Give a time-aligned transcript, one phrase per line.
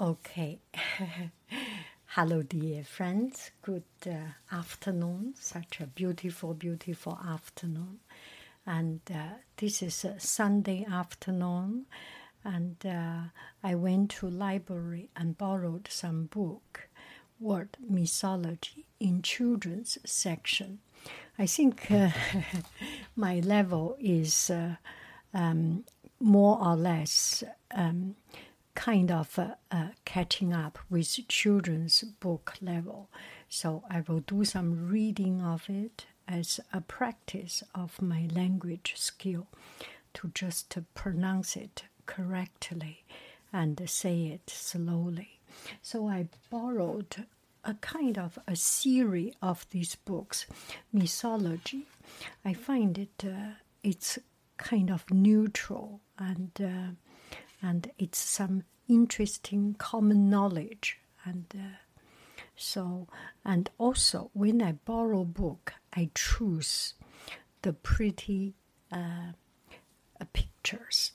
[0.00, 0.58] Okay.
[2.06, 3.52] Hello, dear friends.
[3.62, 5.34] Good uh, afternoon.
[5.38, 8.00] Such a beautiful, beautiful afternoon.
[8.66, 11.86] And uh, this is a Sunday afternoon.
[12.42, 13.28] And uh,
[13.62, 16.88] I went to library and borrowed some book,
[17.38, 20.80] word mythology in children's section.
[21.38, 22.10] I think uh,
[23.16, 24.74] my level is uh,
[25.32, 25.84] um,
[26.18, 28.16] more or less um,
[28.74, 33.08] kind of uh, uh, catching up with children's book level.
[33.48, 39.46] So I will do some reading of it as a practice of my language skill
[40.14, 43.04] to just pronounce it correctly
[43.52, 45.40] and say it slowly.
[45.82, 47.26] So I borrowed
[47.64, 50.46] a kind of a series of these books,
[50.92, 51.86] mythology.
[52.44, 54.18] I find it uh, it's
[54.56, 57.03] kind of neutral and uh,
[57.64, 61.00] and it's some interesting common knowledge.
[61.24, 61.76] And uh,
[62.54, 63.08] so
[63.44, 66.94] and also when i borrow book i choose
[67.62, 68.54] the pretty
[68.92, 69.32] uh,
[70.32, 71.12] pictures.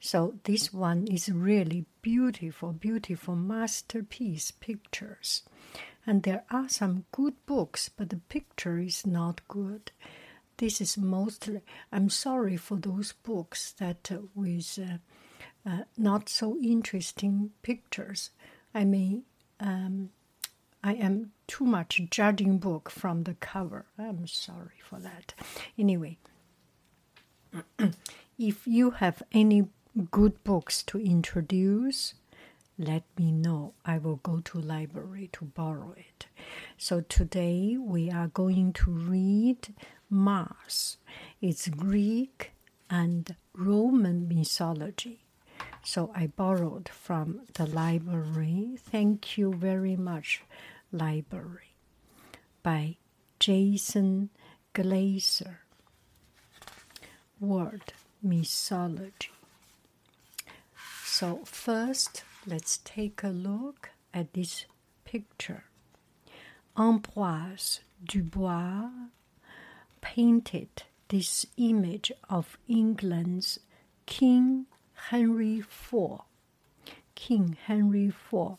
[0.00, 5.42] So this one is really beautiful beautiful masterpiece pictures.
[6.06, 9.90] And there are some good books but the picture is not good.
[10.56, 11.60] This is mostly
[11.90, 14.98] i'm sorry for those books that uh, with uh,
[15.66, 18.30] uh, not so interesting pictures.
[18.74, 19.24] I mean,
[19.58, 20.10] um,
[20.82, 23.86] I am too much judging book from the cover.
[23.98, 25.34] I'm sorry for that.
[25.78, 26.18] Anyway,
[28.38, 29.68] if you have any
[30.10, 32.14] good books to introduce,
[32.78, 33.74] let me know.
[33.84, 36.26] I will go to library to borrow it.
[36.78, 39.74] So today we are going to read
[40.08, 40.96] Mars.
[41.42, 42.52] It's Greek
[42.88, 45.24] and Roman mythology.
[45.82, 48.76] So I borrowed from the library.
[48.78, 50.42] Thank you very much,
[50.92, 51.74] library,
[52.62, 52.96] by
[53.38, 54.30] Jason
[54.72, 55.60] Glaser.
[57.40, 57.92] Word
[58.22, 59.30] mythology.
[61.04, 64.66] So first, let's take a look at this
[65.04, 65.64] picture.
[66.76, 68.90] Ambroise Dubois
[70.00, 73.58] painted this image of England's
[74.06, 74.66] King
[75.08, 76.20] Henry IV,
[77.14, 78.56] King Henry IV,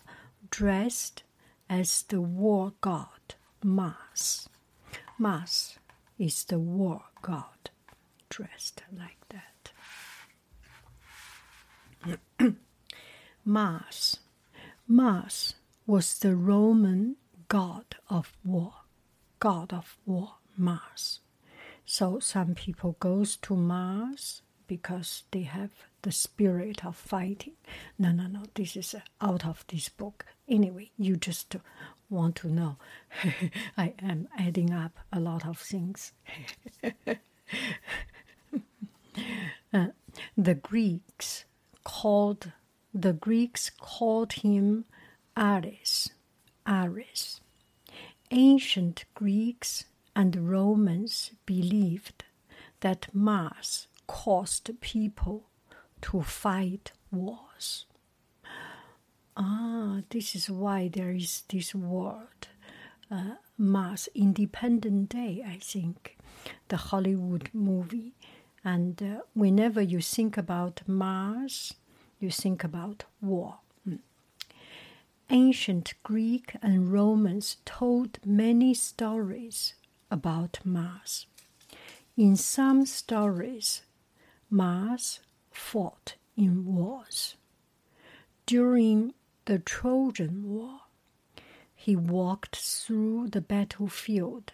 [0.49, 1.23] dressed
[1.69, 4.49] as the war god Mars.
[5.17, 5.77] Mars
[6.17, 7.69] is the war god,
[8.29, 9.71] dressed like that.
[13.45, 14.19] Mars.
[14.87, 17.15] Mars was the Roman
[17.47, 18.73] god of war,
[19.39, 21.21] god of war, Mars.
[21.85, 27.53] So some people goes to Mars because they have the spirit of fighting.
[27.97, 30.25] No, no, no, this is out of this book.
[30.47, 31.55] Anyway, you just
[32.09, 32.77] want to know.
[33.77, 36.11] I am adding up a lot of things.
[39.73, 39.87] uh,
[40.37, 41.45] the Greeks
[41.83, 42.51] called
[42.93, 44.83] the Greeks called him
[45.37, 46.09] Ares.
[46.65, 47.39] Ares.
[48.31, 52.25] Ancient Greeks and Romans believed
[52.81, 55.45] that Mars caused people
[56.01, 57.85] to fight wars.
[59.37, 62.47] Ah, this is why there is this word,
[63.09, 66.17] uh, Mars Independent Day, I think,
[66.67, 68.13] the Hollywood movie.
[68.63, 71.73] And uh, whenever you think about Mars,
[72.19, 73.59] you think about war.
[75.33, 79.75] Ancient Greek and Romans told many stories
[80.11, 81.25] about Mars.
[82.17, 83.83] In some stories,
[84.49, 85.21] Mars
[85.51, 87.35] fought in wars.
[88.45, 89.13] During
[89.45, 90.81] the Trojan War.
[91.75, 94.53] He walked through the battlefield,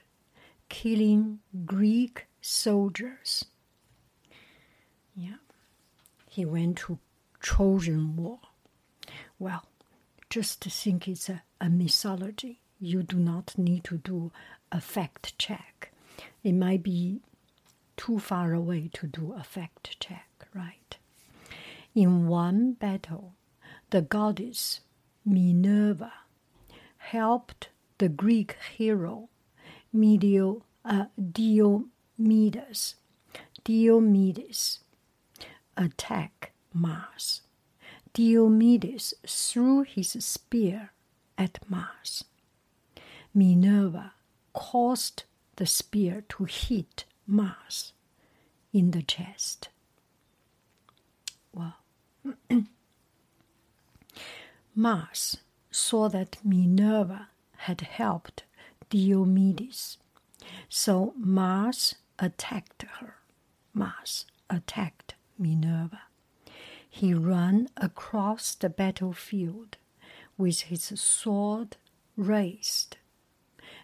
[0.70, 3.46] killing Greek soldiers.
[5.14, 5.42] Yeah,
[6.30, 7.00] he went to
[7.40, 8.40] Trojan War.
[9.40, 9.66] Well,
[10.30, 12.62] just to think it's a, a mythology.
[12.80, 14.32] You do not need to do
[14.72, 15.92] a fact check.
[16.44, 17.22] It might be
[17.98, 20.98] too far away to do a fact check, right?
[21.94, 23.34] In one battle,
[23.90, 24.82] the goddess
[25.26, 26.14] Minerva
[26.98, 29.30] helped the Greek hero
[29.94, 32.96] Medio, uh, Diomedes,
[33.64, 34.80] Diomedes
[35.76, 37.42] attack Mars.
[38.14, 40.92] Diomedes threw his spear
[41.38, 42.24] at Mars.
[43.34, 44.14] Minerva
[44.54, 45.24] caused
[45.58, 47.94] the spear to hit Mars
[48.74, 49.70] in the chest.
[51.54, 51.76] Well,
[54.76, 55.38] Mars
[55.72, 58.44] saw that Minerva had helped
[58.90, 59.98] Diomedes,
[60.70, 63.16] so Mars attacked her.
[63.74, 66.02] Mars attacked Minerva.
[66.90, 69.78] He ran across the battlefield
[70.38, 71.78] with his sword
[72.16, 72.98] raised.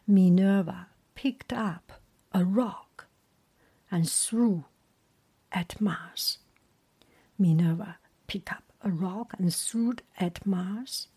[0.07, 2.01] Minerva picked up
[2.33, 2.92] a rock
[3.93, 4.65] and threw
[5.51, 6.39] at Mars.
[7.37, 11.09] Minerva picked up a rock and threw it at Mars.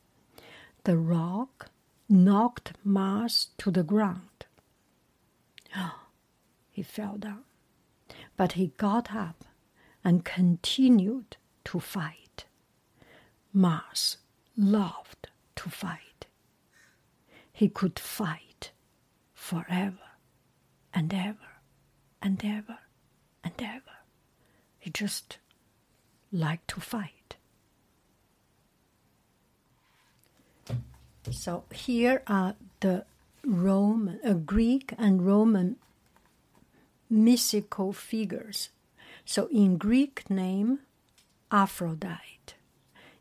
[0.85, 1.71] The rock
[2.07, 4.45] knocked Mars to the ground.
[6.71, 7.45] he fell down,
[8.37, 9.47] but he got up
[10.05, 12.45] and continued to fight.
[13.55, 14.19] Mars
[14.55, 16.27] loved to fight.
[17.51, 18.73] He could fight
[19.33, 20.11] forever
[20.93, 21.56] and ever
[22.27, 22.79] and ever
[23.45, 23.97] and ever.
[24.81, 25.39] He just
[26.33, 27.37] liked to fight.
[31.31, 33.05] So here are the
[33.45, 35.77] Roman, uh, Greek and Roman
[37.09, 38.71] mythical figures.
[39.25, 40.81] So in Greek name,
[41.53, 42.55] Aphrodite.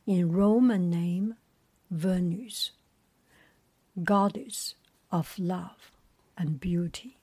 [0.08, 1.36] In Roman name,
[1.92, 2.72] Venus,
[4.04, 4.74] goddess
[5.12, 5.92] of love
[6.36, 7.18] and beauty.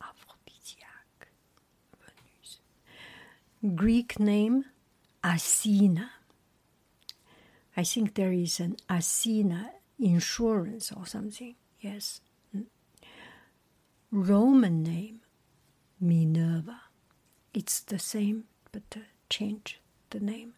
[0.00, 1.28] Aphrodisiac,
[2.00, 2.58] Venus.
[3.74, 4.64] Greek name,
[5.22, 6.08] Asina.
[7.76, 11.54] I think there is an Asina insurance or something.
[11.80, 12.20] Yes.
[14.10, 15.20] Roman name,
[16.00, 16.80] Minerva.
[17.52, 19.78] It's the same, but uh, change
[20.10, 20.54] the name.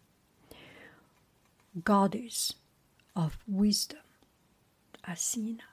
[1.83, 2.53] Goddess
[3.15, 3.99] of wisdom,
[5.07, 5.63] Athena.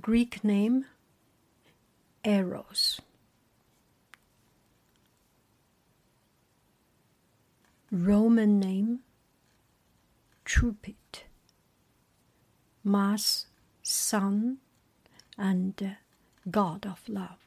[0.00, 0.86] Greek name,
[2.24, 3.00] Eros.
[7.90, 9.00] Roman name,
[10.44, 10.94] Cupid.
[12.84, 13.46] Mars,
[13.82, 14.58] sun,
[15.36, 15.88] and uh,
[16.50, 17.38] god of love.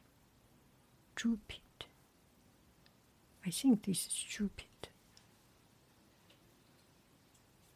[1.14, 1.86] Cupid.
[3.44, 4.88] I think this is Cupid.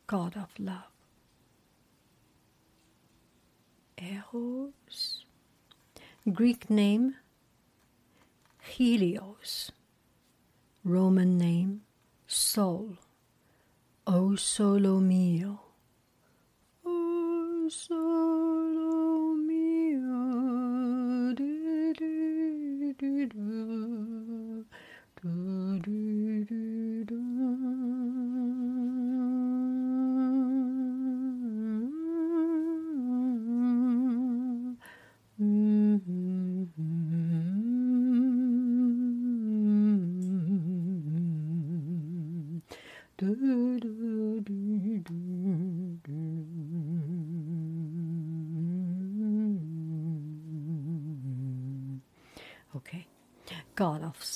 [0.06, 0.92] God of love.
[3.98, 5.19] Eros.
[6.28, 7.16] Greek name
[8.60, 9.72] Helios.
[10.84, 11.80] Roman name
[12.26, 12.98] Sol.
[14.06, 15.58] O solo mio.
[16.84, 19.60] O solo mio.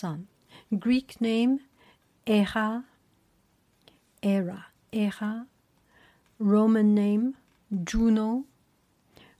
[0.05, 0.29] Sun.
[0.79, 1.61] Greek name
[2.27, 2.85] Era,
[4.23, 5.47] Era, Era.
[6.39, 7.37] Roman name
[7.85, 8.45] Juno.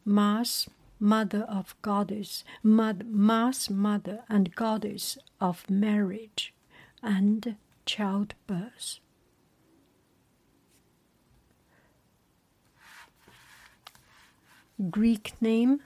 [0.07, 6.55] Mars, mother of goddess, Mars, mother and goddess of marriage
[7.03, 9.01] and childbirth.
[14.91, 15.83] Greek name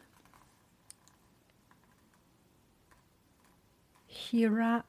[4.31, 4.85] Hiera,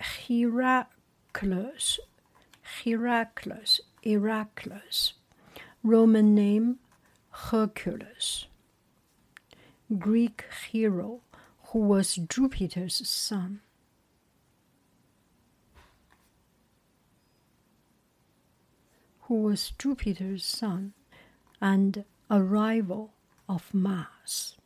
[0.00, 1.98] Heracles,
[2.62, 5.14] Heracles, Heracles.
[5.82, 6.78] Roman name
[7.30, 8.46] Hercules.
[9.98, 11.20] Greek hero
[11.66, 13.60] who was Jupiter's son.
[19.22, 20.94] Who was Jupiter's son
[21.60, 23.12] and a rival
[23.48, 24.56] of Mars.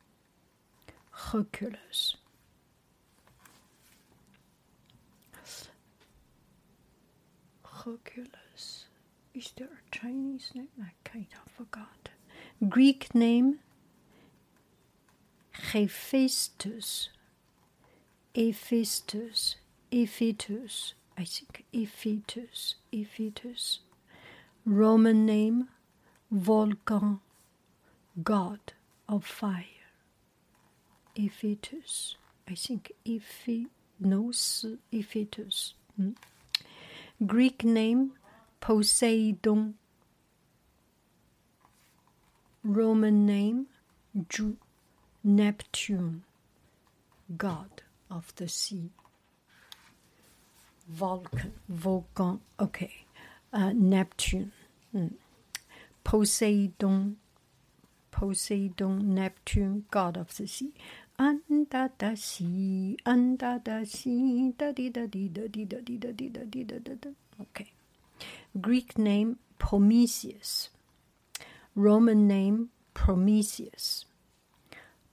[1.10, 2.16] Hercules.
[7.88, 8.84] Hercules.
[9.34, 10.68] Is there a Chinese name?
[10.82, 12.10] I kind of forgot.
[12.68, 13.60] Greek name
[15.72, 17.08] Hephaestus.
[18.34, 19.56] Hephaestus.
[19.90, 20.92] Ephetus.
[21.16, 22.74] I think Ephetus.
[22.92, 23.78] Ephetus.
[24.66, 25.68] Roman name
[26.30, 27.20] Vulcan,
[28.22, 28.60] god
[29.08, 29.64] of fire.
[31.16, 32.16] Ephetus.
[32.46, 35.72] I think Ephenos, Ephetus.
[35.96, 36.10] Hmm.
[37.26, 38.12] Greek name
[38.60, 39.74] Poseidon.
[42.64, 43.66] Roman name
[44.28, 44.56] Ju-
[45.24, 46.24] Neptune,
[47.36, 48.90] god of the sea.
[50.88, 53.04] Vulcan, Vulcan, okay.
[53.52, 54.52] Uh, Neptune,
[54.94, 55.12] mm.
[56.04, 57.16] Poseidon,
[58.10, 60.72] Poseidon, Neptune, god of the sea
[61.19, 66.11] Under the sea, under the sea, da di da di da di da di da
[66.11, 67.09] di da di da da da.
[67.39, 67.71] Okay.
[68.59, 70.69] Greek name Prometheus.
[71.75, 74.05] Roman name Prometheus.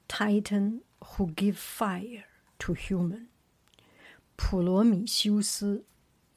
[0.09, 2.25] Titan who give fire
[2.59, 3.29] to human.
[4.37, 5.85] 普罗米修斯，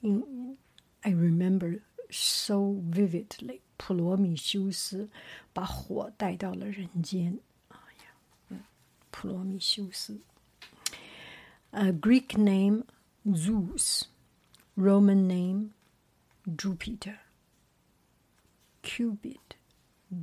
[0.01, 0.57] in
[1.01, 3.61] I remember so vividly.
[3.77, 5.09] 普罗米修斯
[5.53, 7.39] 把火带到了人间。
[9.17, 10.21] 哎呀，嗯，普罗米修斯。
[11.71, 12.83] A Greek name
[13.25, 14.03] Zeus,
[14.75, 15.73] Roman name
[16.45, 17.19] Jupiter,
[18.83, 19.55] Cupid,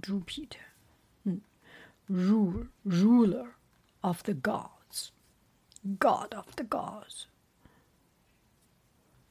[0.00, 0.74] Jupiter,
[1.26, 1.40] mm.
[2.08, 3.56] rule, ruler
[4.02, 5.10] of the gods,
[5.98, 7.26] god of the gods.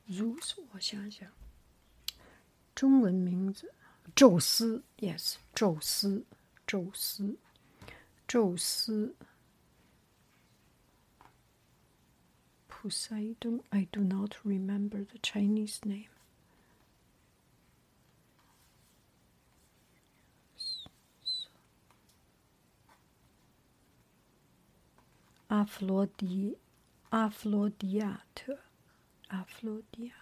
[0.10, 1.32] Zeus，我想想，
[2.76, 3.74] 中文名字
[4.16, 6.26] 宙斯，yes，宙斯，
[6.68, 7.38] 宙斯，
[8.28, 9.16] 宙斯。
[12.85, 13.63] Poseidon.
[13.73, 16.05] I do not remember the Chinese name.
[25.51, 26.57] Aphrodite,
[27.11, 28.53] Aphrodite,
[29.31, 30.13] Aphrodite,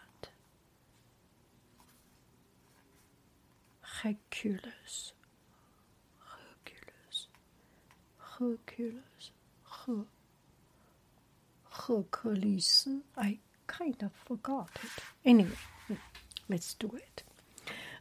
[3.81, 5.13] Hercules,
[6.21, 7.27] Hercules,
[8.39, 9.31] Hercules,
[9.65, 10.22] Hercules.
[11.87, 12.89] Hercules.
[13.17, 14.91] I kind of forgot it.
[15.25, 15.57] Anyway,
[16.49, 17.23] let's do it.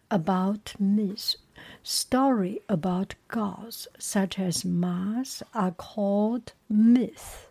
[0.10, 1.38] About myths.
[1.84, 7.48] Story about gods such as Mars are called myth.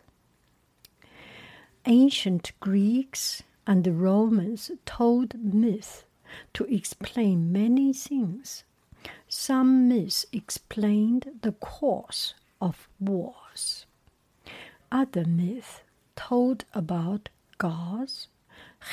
[1.86, 6.04] Ancient Greeks and the Romans told myth
[6.54, 8.64] to explain many things.
[9.28, 13.86] Some myths explained the course of wars.
[14.92, 15.80] Other myths
[16.28, 18.28] told about gods,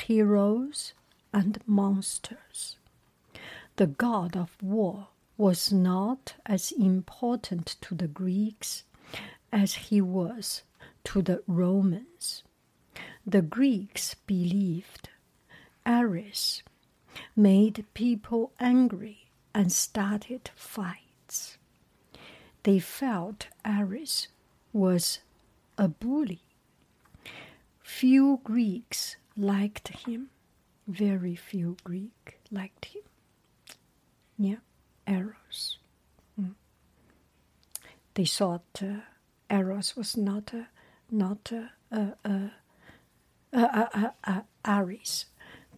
[0.06, 0.94] heroes,
[1.30, 2.78] and monsters.
[3.76, 8.84] The god of war was not as important to the Greeks
[9.52, 10.62] as he was
[11.04, 12.44] to the Romans.
[13.26, 15.10] The Greeks believed
[15.84, 16.62] Ares
[17.36, 21.58] made people angry and started fights.
[22.62, 24.28] They felt Ares
[24.72, 25.18] was
[25.76, 26.47] a bully.
[27.88, 30.28] Few Greeks liked him.
[30.86, 33.02] Very few Greeks liked him.
[34.36, 34.60] Yeah
[35.06, 35.78] Eros.
[36.38, 36.54] Mm.
[38.12, 39.00] They thought uh,
[39.50, 40.68] Eros was not a,
[41.10, 42.52] not a, a, a,
[43.54, 45.24] a, a, a Ares.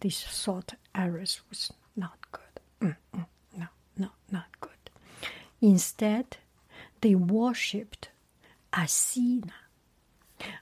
[0.01, 2.59] They thought Ares was not good.
[2.81, 3.25] Mm, mm,
[3.57, 4.91] no, no, not good.
[5.61, 6.37] Instead,
[6.99, 8.09] they worshipped
[8.73, 9.53] Athena.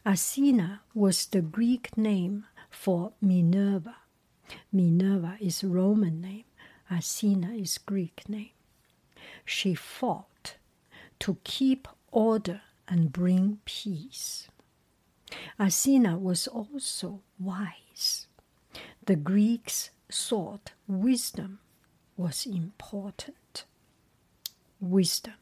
[0.06, 3.96] Athena was the Greek name for Minerva.
[4.72, 6.46] Minerva is Roman name.
[6.90, 8.52] Athena is Greek name.
[9.46, 10.56] She fought
[11.20, 14.48] to keep order and bring peace.
[15.60, 18.28] Athena was also wise.
[19.06, 21.60] The Greeks thought wisdom
[22.18, 23.66] was important.
[24.80, 25.34] Wisdom.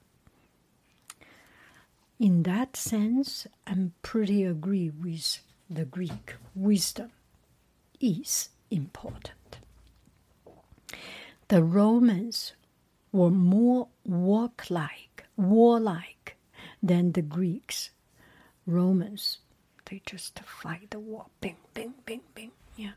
[2.19, 6.36] In that sense, I'm pretty agree with the Greek.
[6.55, 7.12] Wisdom
[8.00, 9.59] is important.
[11.50, 12.53] The Romans
[13.12, 16.38] were more warlike, warlike
[16.81, 17.91] than the Greeks.
[18.65, 19.38] Romans,
[19.86, 22.51] they just fight the war, bing, bing, bing, bing.
[22.75, 22.93] Yeah.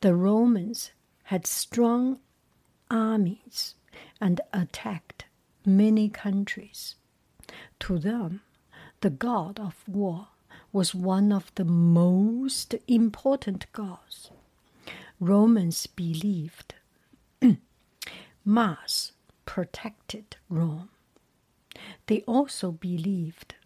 [0.00, 0.90] The Romans
[1.24, 2.18] had strong
[2.90, 3.76] armies
[4.20, 5.26] and attacked
[5.64, 6.96] many countries.
[7.86, 8.42] To them,
[9.00, 10.28] the god of war
[10.70, 14.30] was one of the most important gods.
[15.18, 16.74] Romans believed
[18.44, 19.12] Mars
[19.46, 20.90] protected Rome.
[22.06, 23.56] They also believed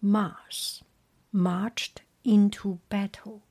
[0.00, 0.82] Mars
[1.30, 3.42] marched into battle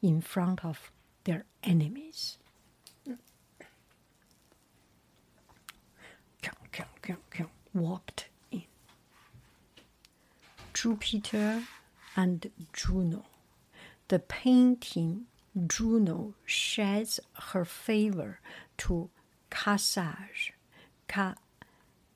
[0.00, 0.92] in front of
[1.24, 2.38] their enemies.
[7.74, 8.28] Walked.
[10.74, 11.62] Jupiter
[12.16, 13.24] and Juno.
[14.08, 15.26] The painting
[15.66, 17.20] Juno sheds
[17.52, 18.40] her favor
[18.78, 19.08] to
[19.50, 20.50] Cassage,
[21.08, 21.36] Ca,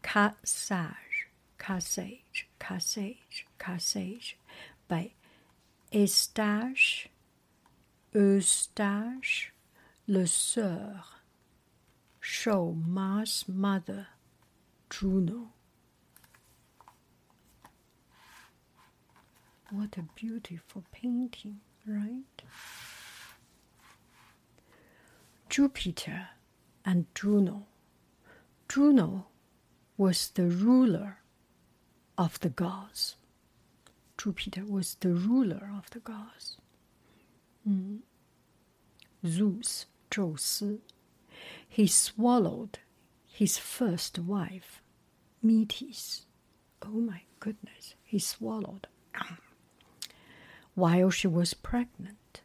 [0.03, 4.35] Cassage, Cassage, Cassage, Cassage
[4.89, 5.13] by
[5.93, 7.09] Eustache,
[8.13, 9.53] Eustache,
[10.09, 11.05] le Sueur,
[12.21, 14.09] show Mars' mother,
[14.91, 15.53] Juno.
[19.71, 22.43] What a beautiful painting, right?
[25.51, 26.29] Jupiter
[26.85, 27.67] and Juno.
[28.69, 29.27] Juno
[29.97, 31.19] was the ruler
[32.17, 33.17] of the gods.
[34.17, 36.57] Jupiter was the ruler of the gods.
[37.69, 38.01] Mm.
[39.27, 40.81] Zeus, 宙斯,
[41.69, 42.79] he swallowed
[43.27, 44.83] his first wife,
[45.43, 46.27] Metis.
[46.83, 48.87] Oh my goodness, he swallowed
[50.79, 52.41] while she was pregnant.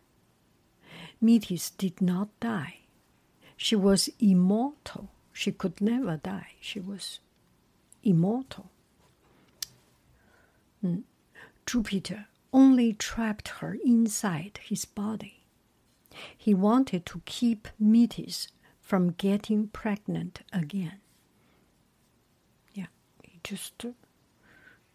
[1.21, 2.79] Metis did not die.
[3.55, 5.09] She was immortal.
[5.31, 6.53] She could never die.
[6.59, 7.19] She was
[8.03, 8.71] immortal.
[10.83, 11.03] Mm.
[11.65, 15.43] Jupiter only trapped her inside his body.
[16.35, 18.47] He wanted to keep Metis
[18.81, 20.99] from getting pregnant again.
[22.73, 22.87] Yeah,
[23.23, 23.85] he just,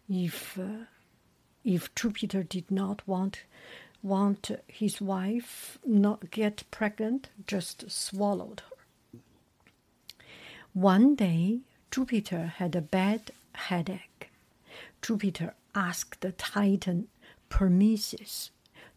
[0.07, 0.85] if uh,
[1.69, 3.43] if Jupiter did not want
[4.01, 9.19] want his wife not get pregnant, just swallowed her.
[10.73, 11.59] One day,
[11.91, 14.31] Jupiter had a bad headache.
[15.01, 17.07] Jupiter asked the Titan
[17.49, 18.49] Prometheus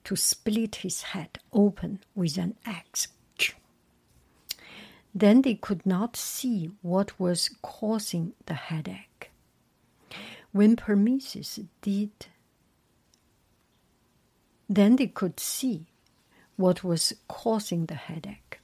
[0.05, 3.09] to split his head open with an axe.
[5.15, 9.31] Then they could not see what was causing the headache.
[10.53, 12.13] When Prometheus did
[14.77, 15.87] then they could see
[16.57, 18.61] what was causing the headache.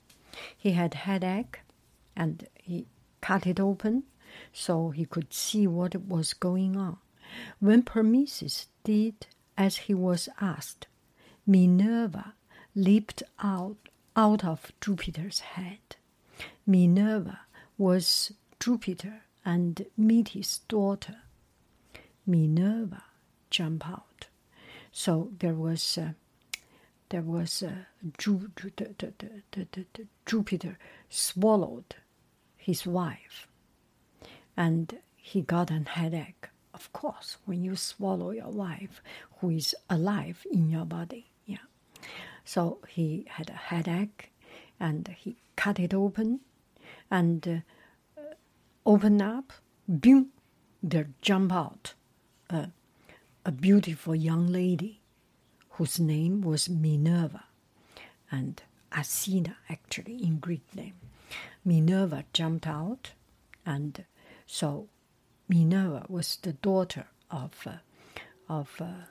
[0.57, 1.61] He had headache
[2.16, 2.87] and he
[3.21, 4.05] cut it open
[4.53, 6.99] so he could see what was going on.
[7.61, 10.87] When Prometheus did as he was asked,
[11.47, 12.35] Minerva
[12.75, 15.97] leaped out, out of Jupiter's head.
[16.66, 17.40] Minerva
[17.77, 21.16] was Jupiter and Metis' daughter.
[22.27, 23.05] Minerva
[23.51, 24.08] jumped out.
[24.99, 26.15] So there was uh,
[27.11, 27.85] there was uh,
[30.27, 30.77] Jupiter
[31.09, 31.95] swallowed
[32.57, 33.47] his wife,
[34.57, 36.49] and he got an headache.
[36.75, 39.01] Of course, when you swallow your wife
[39.39, 41.69] who is alive in your body, yeah.
[42.45, 44.33] So he had a headache,
[44.81, 46.41] and he cut it open,
[47.09, 47.63] and
[48.19, 48.23] uh,
[48.85, 49.53] open up,
[49.87, 50.33] boom,
[50.83, 51.95] there jump out
[52.51, 52.67] uh,
[53.49, 55.01] a beautiful young lady
[55.71, 57.45] whose name was Minerva
[58.31, 60.93] and Athena, actually, in Greek name.
[61.65, 63.13] Minerva jumped out,
[63.65, 64.05] and
[64.45, 64.91] so
[65.49, 67.79] Minerva was the daughter of uh,
[68.51, 69.07] of uh,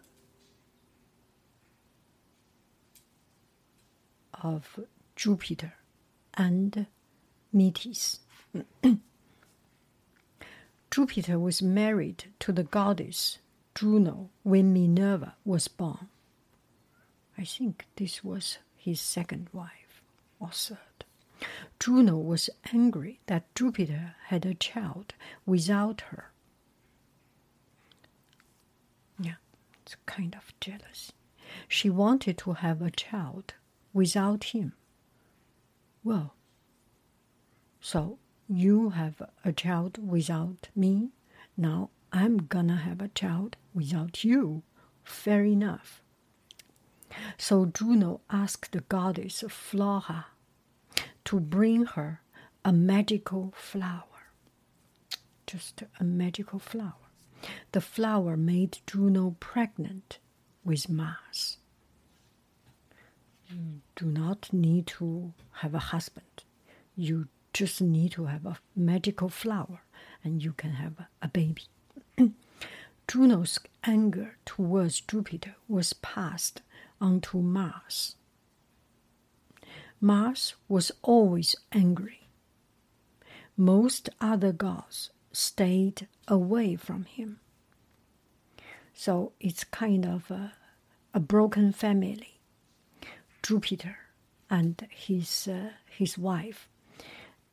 [4.44, 4.80] of
[5.16, 5.74] Jupiter
[6.36, 6.86] and
[7.52, 8.20] Metis.
[10.92, 13.40] Jupiter was married to the goddess
[13.78, 16.08] Juno when Minerva was born.
[17.38, 20.02] I think this was his second wife
[20.40, 21.06] or third.
[21.80, 25.14] Juno was angry that Jupiter had a child
[25.46, 26.32] without her.
[29.20, 29.36] Yeah,
[29.84, 31.14] it's kind of jealousy.
[31.68, 33.54] She wanted to have a child
[33.94, 34.74] without him.
[36.04, 36.34] Well,
[37.80, 38.18] so
[38.50, 41.12] you have a child without me.
[41.56, 44.64] Now I'm gonna have a child without you.
[45.04, 46.02] Fair enough.
[47.38, 50.26] So Juno asked the goddess Flora
[51.26, 52.22] to bring her
[52.66, 54.32] a magical flower.
[55.46, 57.12] Just a magical flower.
[57.72, 60.18] The flower made Juno pregnant
[60.66, 61.60] with Mars.
[63.48, 66.44] You do not need to have a husband.
[66.96, 69.84] You just need to have a magical flower
[70.24, 71.68] and you can have a baby.
[73.10, 76.62] Juno's anger towards Jupiter was passed
[77.00, 78.16] on to Mars.
[80.02, 82.28] Mars was always angry.
[83.56, 87.40] Most other gods stayed away from him.
[88.94, 90.54] So it's kind of a,
[91.14, 92.40] a broken family.
[93.42, 93.98] Jupiter
[94.50, 96.68] and his uh, his wife,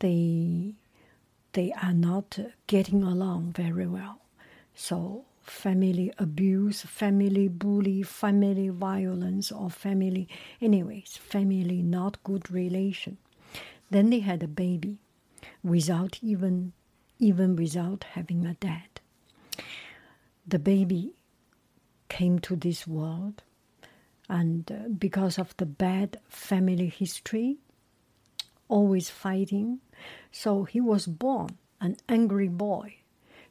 [0.01, 0.75] they
[1.53, 4.21] they are not getting along very well.
[4.75, 10.29] So family abuse, family bully, family violence, or family
[10.61, 13.19] anyways, family not good relation.
[13.91, 14.99] Then they had a baby
[15.63, 16.73] without even
[17.19, 19.01] even without having a dad.
[20.47, 21.15] The baby
[22.09, 23.43] came to this world,
[24.29, 27.59] and uh, because of the bad family history,
[28.69, 29.81] always fighting,
[30.33, 32.97] so he was born an angry boy.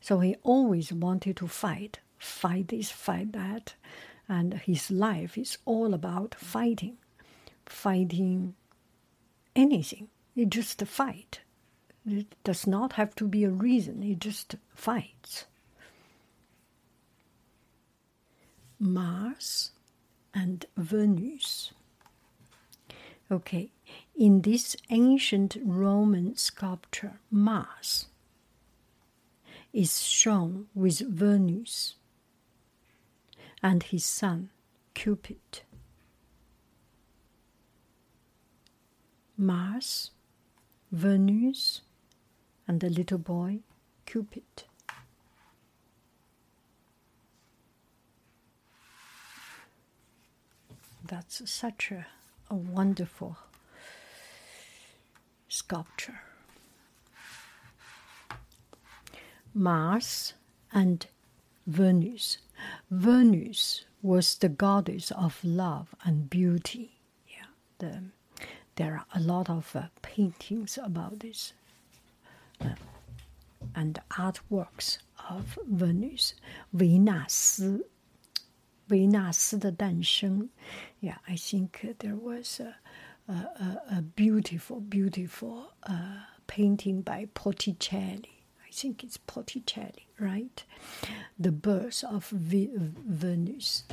[0.04, 3.76] So he always wanted to fight, fight this, fight that,
[4.28, 6.98] and his life is all about fighting,
[7.66, 8.54] fighting
[9.56, 10.10] anything.
[10.36, 11.40] It just fight.
[12.06, 15.46] It does not have to be a reason, it just fights.
[18.78, 19.72] Mars
[20.34, 21.72] and Venus.
[23.32, 23.72] Okay,
[24.18, 28.08] in this ancient Roman sculpture, Mars
[29.74, 31.96] is shown with Venus
[33.62, 34.52] and his son
[34.94, 35.62] Cupid.
[39.36, 40.12] Mars,
[40.92, 41.82] Venus,
[42.68, 43.60] and the little boy
[44.06, 44.44] Cupid.
[51.06, 52.06] That's such a,
[52.50, 53.38] a wonderful
[55.50, 56.22] sculpture.
[59.55, 60.35] Mars
[60.73, 61.07] and
[61.67, 62.39] Venus.
[62.91, 67.01] Venus was the goddess of love and beauty.
[67.29, 67.47] Yeah,
[67.79, 68.03] the,
[68.77, 71.53] there are a lot of uh, paintings about this
[72.61, 72.71] uh,
[73.75, 74.99] and artworks
[75.29, 76.35] of Venus.
[76.73, 77.89] 维纳斯，
[78.89, 80.49] 维纳斯的诞生。
[81.01, 82.77] Yeah, I think there was a,
[83.29, 88.32] a, a, a beautiful, beautiful uh, painting by Botticelli.
[88.74, 90.64] Think it's Botticelli, right?
[91.40, 93.84] The birth of v- Venus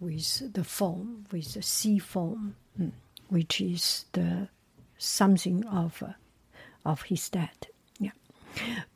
[0.00, 2.92] with the foam, with the sea foam, mm,
[3.28, 4.48] which is the
[4.98, 6.14] something of uh,
[6.86, 7.68] of his dad.
[8.00, 8.12] Yeah,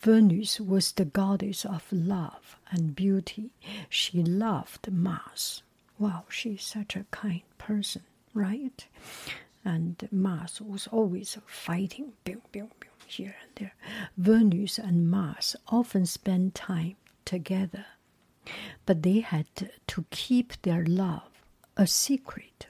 [0.01, 3.51] Venus was the goddess of love and beauty.
[3.91, 5.63] She loved Mars.
[5.99, 8.87] Wow, she's such a kind person, right?
[9.65, 13.75] And Mars was always fighting, boom, boom, boom, here and there.
[14.17, 17.87] Venus and Mars often spent time together,
[18.87, 19.47] but they had
[19.87, 21.43] to keep their love
[21.77, 22.67] a secret.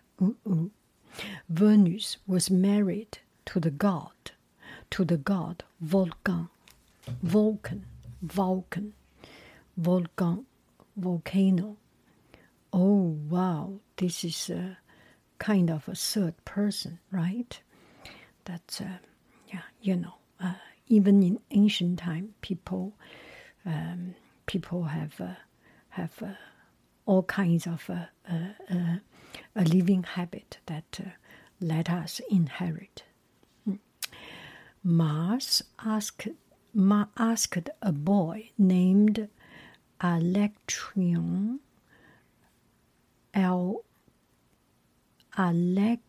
[1.49, 4.33] Venus was married to the god,
[4.91, 6.49] to the god Vulcan,
[7.23, 7.85] Vulcan,
[8.23, 8.95] Vulcan,
[9.77, 10.47] Vulcan,
[10.97, 11.77] volcano.
[12.73, 14.79] Oh wow, this is a
[15.39, 17.61] kind of a third person, right?
[18.45, 18.99] That's uh,
[19.49, 20.55] yeah, you know, uh,
[20.89, 22.95] even in ancient time, people
[23.67, 24.15] um,
[24.47, 25.35] people have uh,
[25.91, 26.33] have uh,
[27.07, 28.97] all kinds of uh, uh,
[29.57, 31.01] a living habit that
[31.61, 33.03] let us inherit.
[34.83, 36.29] Mars asked,
[36.73, 39.29] Ma asked a boy named
[40.01, 41.59] Electrion,
[43.35, 43.85] L.
[45.39, 46.01] Electrion,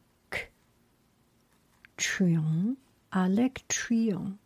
[3.13, 4.39] Electrion,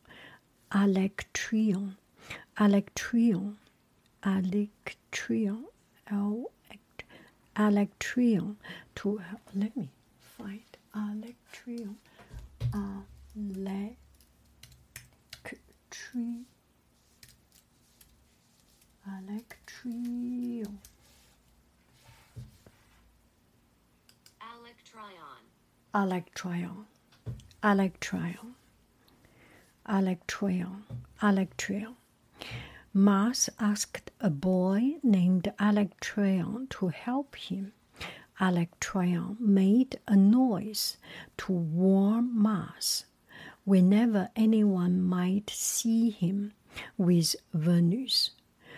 [0.73, 1.95] Electrion,
[2.57, 3.55] Electrion,
[4.23, 5.63] Electrion,
[7.55, 8.55] Electrion
[8.95, 9.21] to
[9.55, 11.95] let me find Electrion,
[13.37, 13.95] Electrion,
[19.07, 20.77] Electrion.
[25.95, 26.85] Electrion,
[27.63, 28.53] Electrion,
[29.87, 30.83] Electrion,
[31.21, 31.95] Electrion.
[32.93, 37.73] Mars asked a boy named Electrion to help him.
[38.39, 40.97] Electrion made a noise
[41.37, 43.05] to warn Mars
[43.65, 46.53] whenever anyone might see him
[46.97, 48.31] with Venus.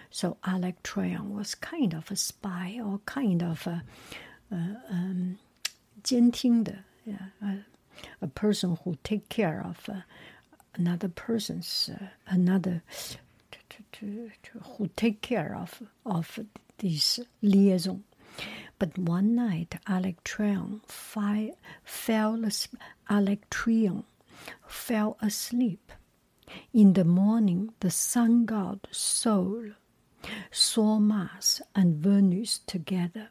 [0.10, 3.84] So Electrion was kind of a spy or kind of a,
[4.52, 4.56] a
[4.90, 5.40] um,
[6.05, 7.65] 监听的 yeah, a,
[8.21, 10.03] a person who take care of uh,
[10.75, 12.83] another person's uh, another
[13.51, 16.39] to, to, to, to, who take care of of
[16.79, 18.05] this liaison.
[18.79, 21.53] But one night, Alectryon fi-
[21.85, 22.81] fell asleep.
[23.11, 24.05] Alectryon
[24.67, 25.93] fell asleep.
[26.73, 29.71] In the morning, the sun god Sol
[30.51, 33.29] saw Mars and Venus together.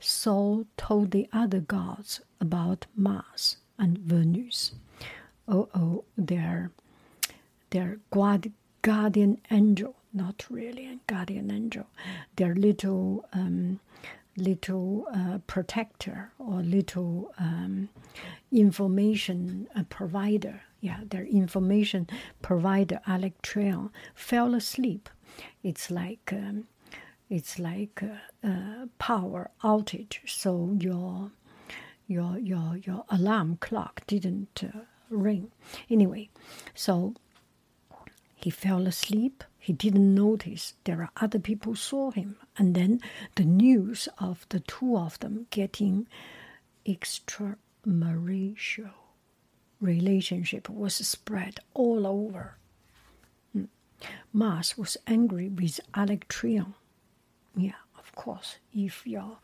[0.00, 4.72] Sol told the other gods about Mars and Venus.
[5.48, 6.70] Oh, oh, their,
[7.70, 11.86] their guard, guardian angel, not really a guardian angel,
[12.36, 13.80] their little, um,
[14.36, 17.88] little uh, protector or little um,
[18.50, 20.62] information uh, provider.
[20.80, 22.08] Yeah, their information
[22.40, 25.08] provider, Alectryon, fell asleep.
[25.62, 26.66] It's like um,
[27.32, 30.18] it's like a, a power outage.
[30.26, 31.30] So your
[32.06, 35.50] your your your alarm clock didn't uh, ring.
[35.88, 36.28] Anyway,
[36.74, 37.14] so
[38.34, 39.44] he fell asleep.
[39.58, 43.00] He didn't notice there are other people saw him, and then
[43.36, 46.06] the news of the two of them getting
[46.84, 48.90] extramarital
[49.80, 52.58] relationship was spread all over.
[53.54, 53.64] Hmm.
[54.34, 56.74] Mars was angry with Alectryon.
[57.56, 58.56] Yeah, of course.
[58.72, 59.38] If your,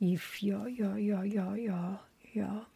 [0.00, 2.00] if your your your your your
[2.32, 2.66] your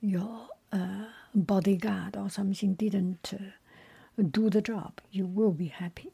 [0.00, 6.10] your uh, bodyguard or something didn't uh, do the job, you will be happy.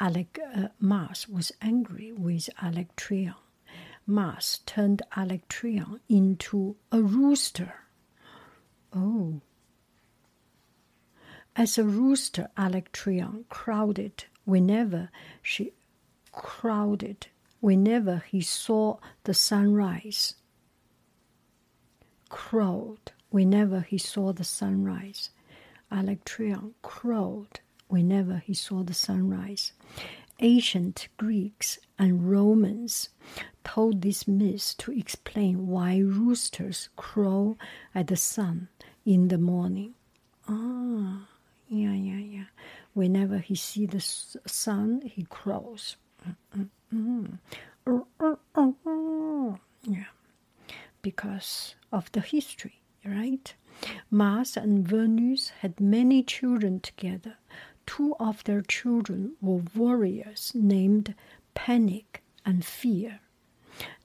[0.00, 3.34] Alec uh, Mars was angry with Alectryon.
[4.06, 7.74] Mars turned Alectryon into a rooster.
[8.94, 9.40] Oh.
[11.56, 15.10] As a rooster, Alectryon crowded whenever
[15.42, 15.72] she
[16.34, 17.28] crowded
[17.60, 20.34] whenever he saw the sunrise.
[22.28, 25.30] Crowed whenever he saw the sunrise.
[25.90, 29.72] Alectryon crowed whenever he saw the sunrise.
[30.40, 33.08] Ancient Greeks and Romans
[33.62, 37.56] told this myth to explain why roosters crow
[37.94, 38.68] at the sun
[39.06, 39.94] in the morning.
[40.48, 41.28] Ah,
[41.68, 42.44] yeah, yeah, yeah.
[42.92, 45.96] Whenever he sees the sun, he crows.
[49.83, 50.11] Yeah,
[51.01, 53.53] because of the history, right?
[54.11, 57.37] Mars and Venus had many children together.
[57.85, 61.15] Two of their children were warriors named
[61.53, 63.21] Panic and Fear.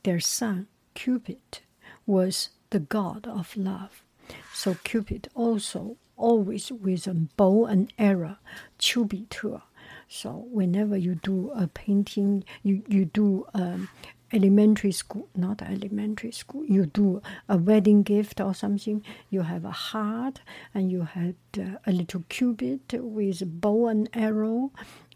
[0.04, 1.60] Their son, Cupid,
[2.06, 4.04] was the god of love.
[4.52, 8.38] So Cupid also always with a bow and arrow,
[8.78, 9.62] 丘比特
[10.09, 13.87] so whenever you do a painting, you you do um,
[14.33, 19.03] elementary school, not elementary school, you do a wedding gift or something.
[19.29, 20.41] You have a heart,
[20.73, 24.71] and you had uh, a little cupid with bow and arrow,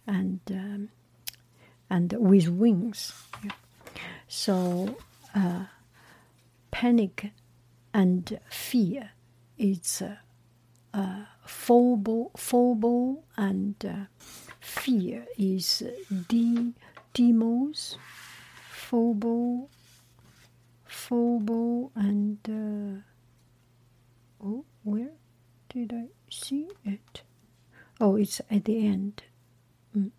[0.05, 0.89] and um,
[1.89, 3.13] and with wings.
[3.43, 3.51] Yeah.
[4.27, 4.95] So
[5.33, 5.65] uh,
[6.69, 7.31] panic
[7.95, 9.09] and fear.
[9.57, 10.17] It's uh,
[10.93, 14.05] uh, phobo, phobo and uh,
[14.63, 15.83] fear is
[16.29, 16.73] D
[17.13, 17.97] demos,
[18.71, 19.67] phobo,
[20.89, 23.01] phobo, and uh,
[24.43, 25.11] oh, where
[25.69, 27.21] did I see it?
[27.99, 29.23] Oh, it's at the end.
[29.95, 30.11] Mm.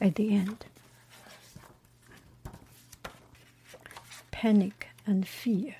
[0.00, 0.66] At the end,
[4.30, 5.76] panic and fear.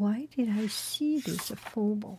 [0.00, 2.16] Why did I see this phobo?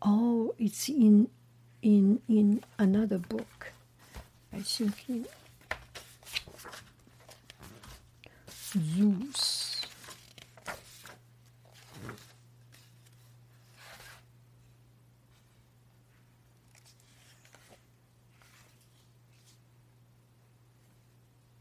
[0.00, 1.28] Oh, it's in
[1.82, 3.74] in in another book.
[4.54, 5.26] I think in
[8.72, 9.55] Zeus.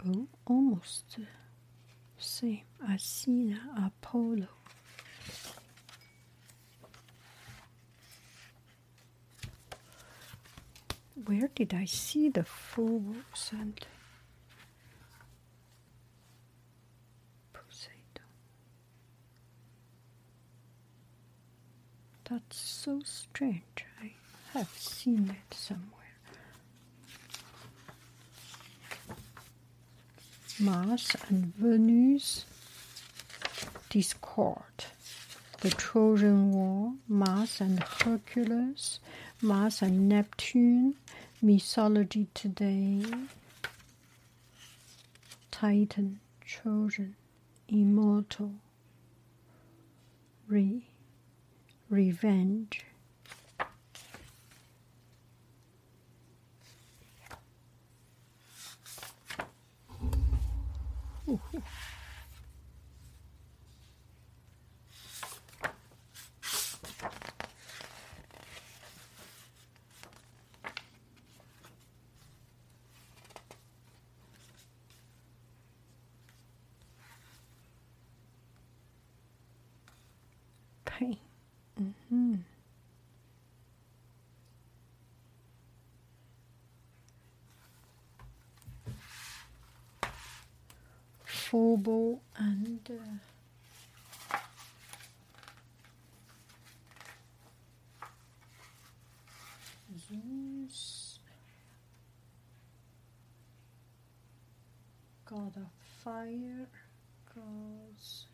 [0.07, 1.17] Oh, almost
[2.17, 2.61] same.
[2.87, 4.47] Athena, Apollo.
[11.25, 13.83] Where did I see the phobos and
[17.53, 17.95] Poseidon?
[22.29, 23.85] That's so strange.
[24.01, 24.13] I
[24.53, 26.04] have seen it somewhere.
[30.59, 32.45] Mars and Venus
[33.89, 34.85] discord.
[35.61, 38.99] the Trojan War, Mars and Hercules,
[39.41, 40.95] Mars and Neptune,
[41.41, 43.03] mythology today,
[45.51, 47.15] Titan, Trojan,
[47.67, 48.51] immortal,
[50.47, 50.83] re,
[51.89, 52.85] revenge.
[61.27, 61.39] Ooh.
[61.51, 61.63] pain.
[91.55, 94.37] Phobo and uh,
[99.97, 101.19] Zeus,
[105.25, 105.69] God of
[106.03, 106.67] fire,
[107.33, 108.25] gods.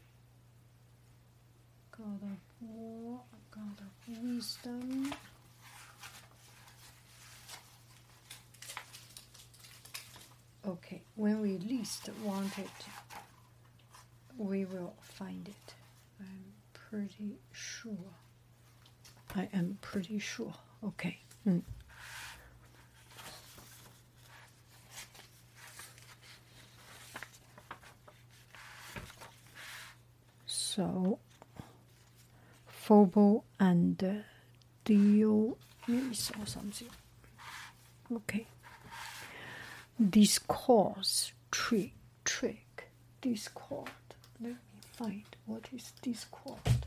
[1.95, 3.19] God of war,
[3.51, 5.13] God of wisdom.
[10.67, 12.67] Okay, when we least want it,
[14.41, 15.73] we will find it.
[16.19, 18.15] I'm pretty sure.
[19.35, 20.53] I am pretty sure.
[20.83, 21.19] Okay.
[21.47, 21.61] Mm.
[30.47, 31.19] So
[32.83, 34.13] Phobo and uh,
[34.83, 36.89] Dionis or something.
[38.11, 38.47] Okay.
[40.09, 41.93] Discourse, trick,
[42.25, 42.89] trick,
[43.21, 43.89] discord.
[44.40, 44.56] Let me
[44.92, 46.86] find what is discord.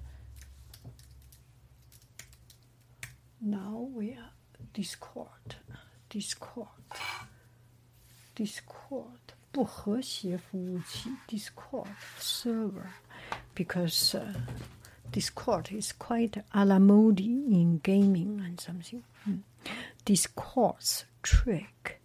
[3.41, 4.31] Now we are
[4.73, 5.55] discord,
[6.09, 6.67] discord,
[8.35, 9.33] discord.
[9.51, 11.89] 不和谐服务器 Discord
[12.19, 12.91] server
[13.55, 14.33] because uh,
[15.11, 19.03] Discord is quite a la mode in gaming and something.
[19.27, 19.41] Mm.
[20.05, 21.99] Discourse trick.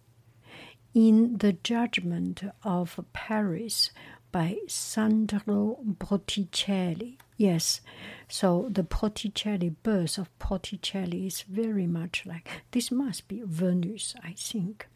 [0.95, 3.91] In the Judgment of Paris
[4.32, 7.18] by Sandro Botticelli.
[7.36, 7.80] Yes,
[8.28, 12.90] so the Botticelli birth of Botticelli is very much like this.
[12.90, 14.86] Must be Venus, I think.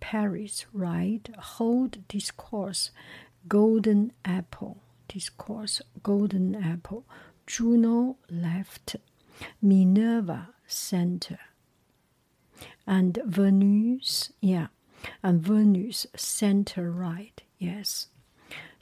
[0.00, 1.28] Paris, right?
[1.38, 2.90] Hold discourse,
[3.48, 4.78] golden apple.
[5.08, 7.04] Discourse, golden apple.
[7.46, 8.96] Juno left,
[9.60, 11.38] Minerva center,
[12.86, 14.68] and Venus, yeah,
[15.22, 18.08] and Venus center right, yes.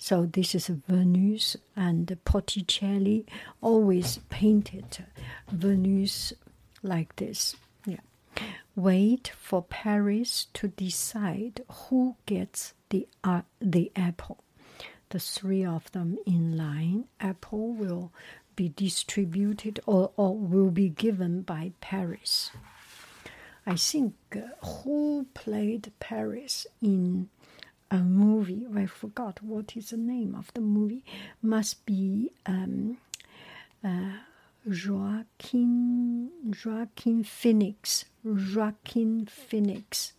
[0.02, 3.26] So this is Venus, and Botticelli
[3.60, 5.04] always painted
[5.52, 6.32] Venus
[6.82, 7.54] like this.
[7.84, 8.00] Yeah.
[8.74, 14.42] Wait for Paris to decide who gets the uh, the apple.
[15.10, 17.04] The three of them in line.
[17.20, 18.10] Apple will
[18.56, 22.50] be distributed or, or will be given by Paris.
[23.66, 27.28] I think uh, who played Paris in
[27.90, 31.04] a movie, I forgot what is the name of the movie,
[31.42, 32.98] must be um,
[33.84, 34.12] uh,
[34.66, 36.30] Joaquin,
[36.64, 38.04] Joaquin Phoenix.
[38.22, 40.12] Joaquin Phoenix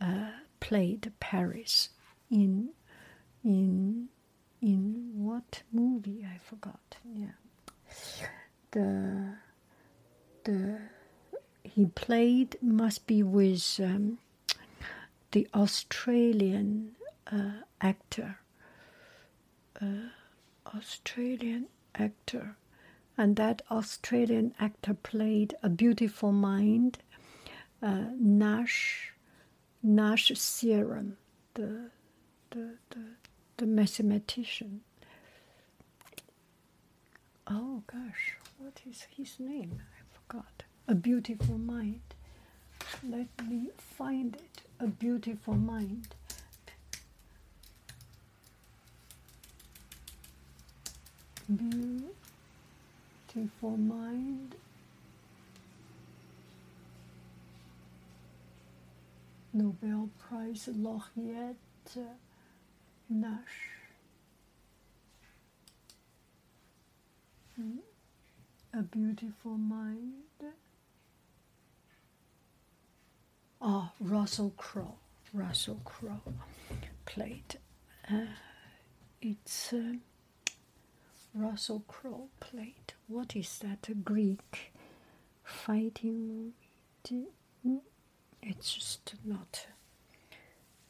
[0.00, 1.90] uh, played Paris
[2.30, 2.70] in
[3.44, 4.08] in
[4.60, 6.96] in what movie I forgot.
[7.14, 7.36] Yeah,
[8.70, 9.34] the
[10.44, 10.78] the
[11.64, 14.18] he played must be with um,
[15.32, 16.96] the Australian
[17.30, 18.38] uh, actor.
[19.80, 20.08] Uh,
[20.74, 22.56] Australian actor,
[23.18, 26.98] and that Australian actor played a beautiful mind,
[27.82, 29.12] uh, Nash,
[29.82, 31.16] Nash Serum,
[31.54, 31.90] the
[32.50, 33.04] the the
[33.56, 34.80] the mathematician.
[37.46, 39.80] Oh gosh, what is his name?
[39.80, 40.62] I forgot.
[40.88, 42.00] A beautiful mind.
[43.08, 44.62] Let me find it.
[44.80, 46.08] A beautiful mind.
[51.48, 52.16] Beautiful
[53.76, 54.54] mind.
[59.52, 61.56] Nobel Prize laureate
[61.96, 62.00] uh,
[63.10, 63.68] Nash.
[67.56, 67.78] Hmm.
[68.72, 70.22] A beautiful mind.
[73.64, 74.96] Oh, Russell Crowe.
[75.32, 76.20] Russell Crowe
[77.06, 77.56] played.
[78.10, 78.26] Uh,
[79.20, 79.94] it's uh,
[81.34, 82.92] Russell Crowe played.
[83.06, 84.72] What is that Greek
[85.44, 86.52] fighting?
[88.42, 89.66] It's just not,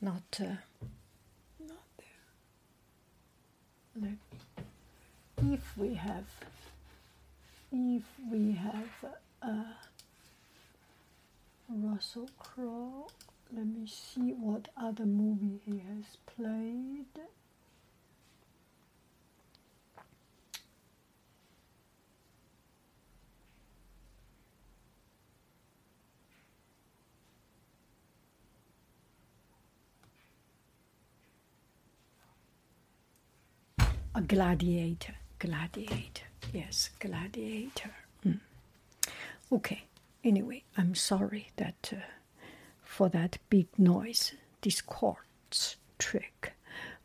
[0.01, 0.57] not, uh,
[1.61, 2.23] not there.
[4.01, 4.19] Let,
[5.53, 6.25] if we have,
[7.71, 9.13] if we have
[9.43, 9.65] uh,
[11.69, 13.07] Russell Crowe,
[13.53, 17.07] let me see what other movie he has played.
[34.15, 37.91] A gladiator, gladiator, yes, gladiator.
[38.27, 38.41] Mm.
[39.51, 39.85] Okay,
[40.25, 42.01] anyway, I'm sorry that uh,
[42.83, 46.53] for that big noise, Discord's trick.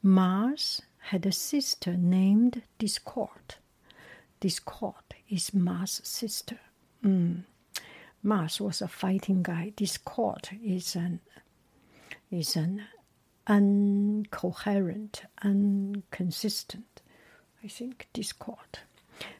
[0.04, 3.56] Mars had a sister named Discord.
[4.40, 6.60] Discord is Mars' sister.
[7.04, 7.44] Mm.
[8.22, 9.72] Mars was a fighting guy.
[9.76, 11.20] Discord is an
[12.30, 12.84] is an
[13.48, 17.02] uncoherent, inconsistent.
[17.64, 18.80] I think discord.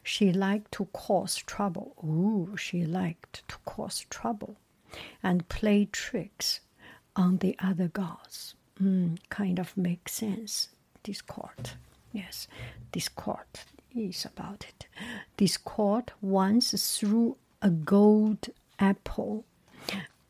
[0.02, 1.94] She liked to cause trouble.
[2.04, 4.56] Ooh, she liked to cause trouble
[5.22, 6.60] and play tricks
[7.14, 8.54] on the other gods.
[8.82, 10.68] Mm, kind of makes sense.
[11.02, 11.70] Discord.
[12.12, 12.48] Yes,
[12.92, 13.46] discord
[13.94, 14.86] is about it.
[15.36, 18.48] Discord once threw a gold
[18.78, 19.44] apple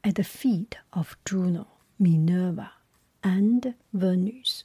[0.03, 1.67] at the feet of Juno,
[1.99, 2.73] Minerva,
[3.23, 4.65] and Venus.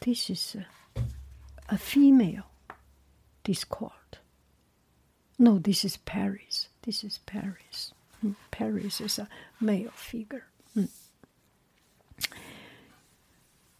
[0.00, 1.00] This is a,
[1.68, 2.44] a female
[3.44, 4.18] discord.
[5.38, 6.68] No, this is Paris.
[6.82, 7.92] This is Paris.
[8.24, 8.34] Mm.
[8.50, 9.28] Paris is a
[9.60, 10.46] male figure.
[10.76, 10.88] Mm.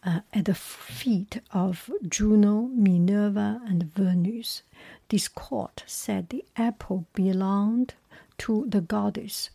[0.05, 4.63] Uh, at the feet of Juno, Minerva, and Venus,
[5.09, 7.95] Discord said the apple belonged
[8.37, 9.51] to the goddess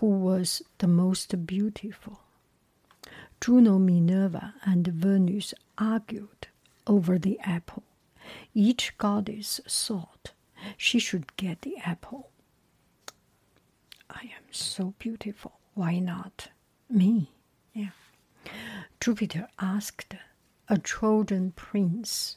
[0.00, 2.20] who was the most beautiful.
[3.40, 6.48] Juno, Minerva, and Venus argued
[6.86, 7.84] over the apple.
[8.54, 10.32] Each goddess thought
[10.76, 12.30] she should get the apple.
[14.10, 15.58] I am so beautiful.
[15.74, 16.48] Why not
[16.88, 17.30] me?
[17.72, 17.90] Yeah.
[19.00, 20.14] Jupiter asked
[20.68, 22.36] a Trojan prince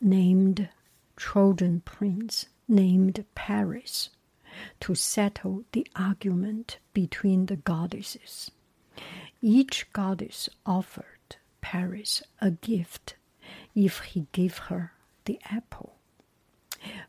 [0.00, 0.68] named
[1.16, 4.10] Trojan prince named Paris
[4.80, 8.50] to settle the argument between the goddesses.
[9.40, 13.14] Each goddess offered Paris a gift
[13.78, 14.92] if he gave her
[15.24, 15.94] the apple.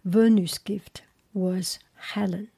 [0.06, 1.02] Venus' gift
[1.34, 2.50] was Helen,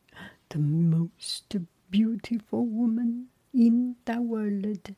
[0.49, 1.55] the most
[1.89, 4.95] beautiful woman in the world.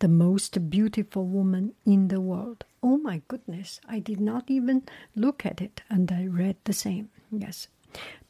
[0.00, 2.64] The most beautiful woman in the world.
[2.82, 4.82] Oh my goodness, I did not even
[5.14, 7.08] look at it and I read the same.
[7.32, 7.68] Yes.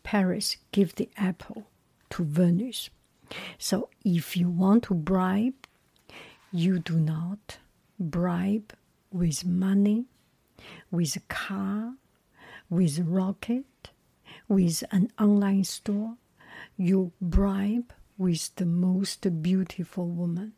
[0.05, 1.67] Paris gave the apple
[2.11, 2.91] to Venus.
[3.59, 5.67] So if you want to bribe,
[6.53, 7.59] you do not
[7.99, 8.73] bribe
[9.11, 10.07] with money,
[10.91, 11.95] with a car,
[12.69, 13.65] with a rocket,
[14.49, 16.17] with an online store.
[16.77, 20.53] You bribe with the most beautiful woman.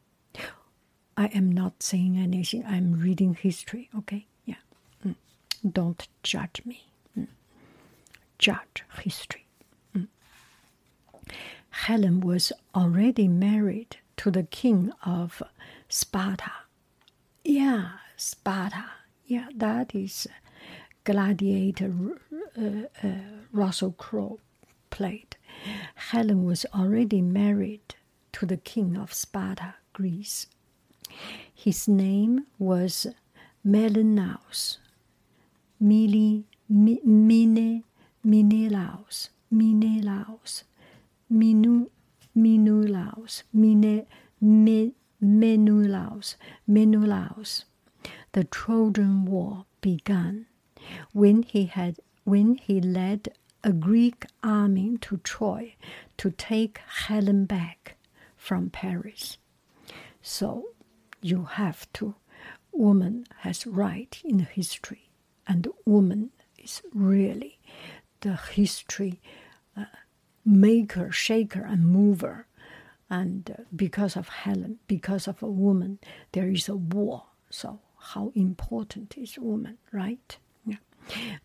[1.16, 2.64] I am not saying anything.
[2.64, 3.90] I'm reading history.
[3.99, 4.62] Okay, yeah.
[5.05, 5.16] Mm.
[5.68, 6.86] Don't judge me.
[7.18, 7.26] Mm.
[8.38, 9.44] Judge history.
[9.96, 10.07] Mm.
[11.70, 15.42] Helen was already married to the king of
[15.88, 16.53] Sparta.
[17.44, 17.88] Yeah,
[18.18, 18.84] Sparta.
[19.26, 20.26] Yeah, that is
[21.04, 21.94] gladiator
[22.58, 23.08] uh, uh,
[23.52, 24.40] Russell Crowe
[24.90, 25.36] played.
[25.94, 27.94] Helen was already married
[28.32, 30.46] to the king of Sparta, Greece.
[31.54, 33.06] His name was
[33.64, 34.78] Menelaus,
[35.80, 37.84] Mili, Mine,
[38.24, 40.64] Menelaus, Menelaus,
[41.32, 41.88] Minu,
[42.34, 44.06] Menelaus, Mine,
[44.40, 47.64] Me, Menelaus, Menelaus.
[48.39, 50.47] The Trojan War began
[51.12, 53.30] when he had when he led
[53.64, 55.74] a Greek army to Troy
[56.18, 56.78] to take
[57.09, 57.97] Helen back
[58.36, 59.39] from Paris.
[60.22, 60.68] So
[61.20, 62.14] you have to
[62.70, 65.11] woman has right in history
[65.49, 67.59] and woman is really
[68.20, 69.20] the history
[69.76, 69.86] uh,
[70.45, 72.47] maker shaker and mover
[73.11, 75.99] and uh, because of helen because of a woman
[76.30, 80.76] there is a war so how important is woman right yeah.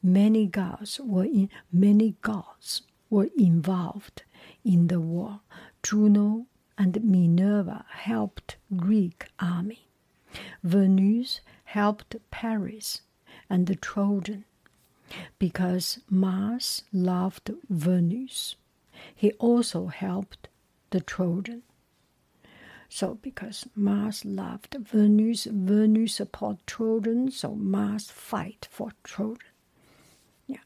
[0.01, 4.23] many gods were in many gods were involved
[4.63, 5.41] in the war
[5.81, 6.45] juno
[6.77, 9.87] and Minerva helped Greek army.
[10.63, 13.01] Venus helped Paris
[13.49, 14.45] and the Trojan
[15.37, 18.55] because Mars loved Venus.
[19.15, 20.47] He also helped
[20.89, 21.63] the Trojan.
[22.95, 29.49] So, because Mars loved Venus, Venus support Trojan, so Mars fight for Trojan.
[30.45, 30.59] Yeah.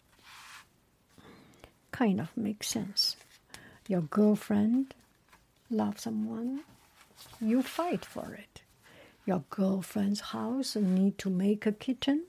[1.93, 3.15] Kind of makes sense.
[3.87, 4.93] Your girlfriend
[5.69, 6.63] loves someone,
[7.39, 8.61] you fight for it.
[9.25, 12.25] Your girlfriend's house need to make a kitchen,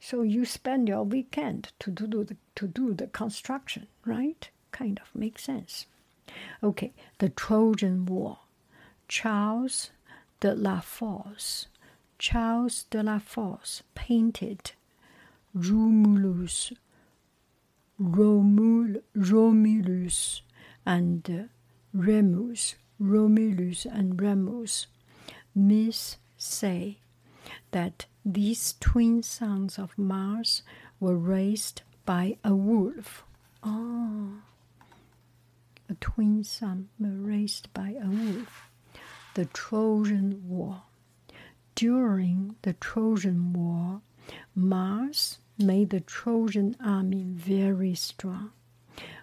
[0.00, 4.48] so you spend your weekend to do the, to do the construction, right?
[4.72, 5.84] Kind of makes sense.
[6.62, 8.38] Okay, the Trojan War.
[9.08, 9.90] Charles
[10.40, 11.66] de la Fosse.
[12.18, 14.72] Charles de la Fosse painted
[15.54, 16.72] Romulus,
[17.98, 20.42] Romul, Romulus,
[20.84, 21.48] and
[21.94, 24.86] Remus, Romulus and Remus.
[25.54, 26.98] Myths say
[27.70, 30.62] that these twin sons of Mars
[31.00, 33.24] were raised by a wolf.
[33.62, 34.42] Ah,
[35.88, 38.67] a twin son raised by a wolf.
[39.34, 40.82] The Trojan War.
[41.74, 44.00] During the Trojan War,
[44.54, 48.50] Mars made the Trojan army very strong.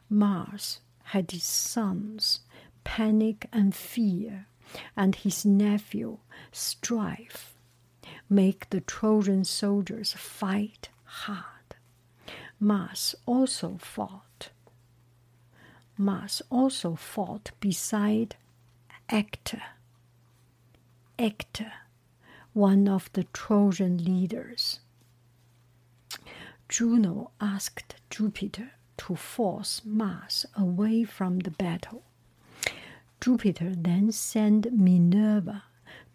[0.09, 2.41] Mars had his sons
[2.83, 4.47] panic and fear,
[4.95, 6.19] and his nephew
[6.51, 7.55] strife
[8.29, 11.75] make the Trojan soldiers fight hard.
[12.59, 14.49] Mars also fought.
[15.97, 18.35] Mars also fought beside
[19.07, 19.61] Hector.
[21.17, 21.71] Hector,
[22.53, 24.79] one of the Trojan leaders.
[26.67, 32.03] Juno asked Jupiter to force Mars away from the battle.
[33.21, 35.63] Jupiter then sent Minerva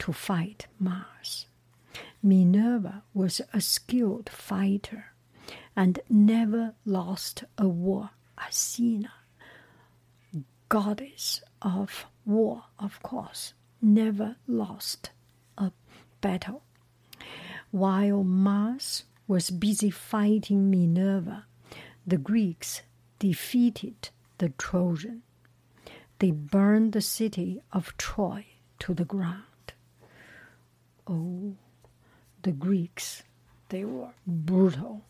[0.01, 1.47] to fight Mars.
[2.23, 5.13] Minerva was a skilled fighter
[5.75, 8.11] and never lost a war.
[8.37, 9.13] Athena,
[10.69, 15.11] goddess of war, of course, never lost
[15.59, 15.73] a
[16.21, 16.63] battle.
[17.71, 21.47] While Mars was busy fighting Minerva,
[22.07, 22.83] the Greeks
[23.19, 25.23] defeated the Trojan.
[26.19, 28.47] They burned the city of Troy
[28.81, 29.45] to the ground.
[31.07, 31.57] Oh,
[32.43, 33.23] the Greeks,
[33.69, 35.05] they were brutal.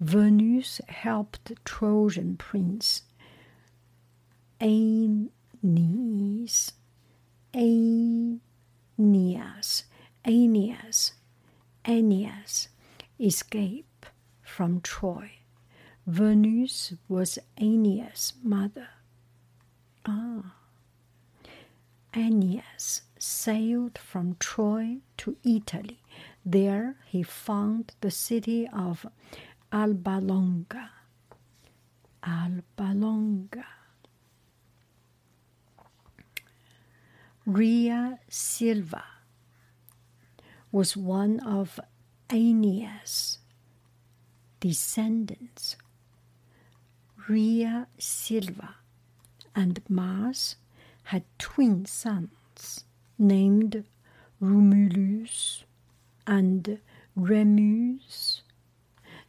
[0.00, 3.02] Venus helped the Trojan prince
[4.60, 5.32] Aeneas,
[7.54, 8.40] Aeneas,
[10.24, 11.12] Aeneas,
[11.84, 12.68] Aeneas
[13.18, 14.06] escape
[14.42, 15.32] from Troy.
[16.06, 18.88] Venus was Aeneas' mother.
[20.06, 20.54] Ah.
[22.14, 26.00] Aeneas sailed from Troy to Italy.
[26.44, 29.06] There he found the city of
[29.72, 30.90] Alba Longa.
[32.22, 33.66] Alba Longa.
[37.50, 39.02] Rhea Silva
[40.70, 41.80] was one of
[42.32, 43.38] Aeneas'
[44.60, 45.74] descendants.
[47.28, 48.76] Rhea Silva
[49.56, 50.54] and Mars
[51.02, 52.84] had twin sons
[53.18, 53.82] named
[54.38, 55.64] Romulus
[56.28, 56.78] and
[57.16, 58.42] Remus.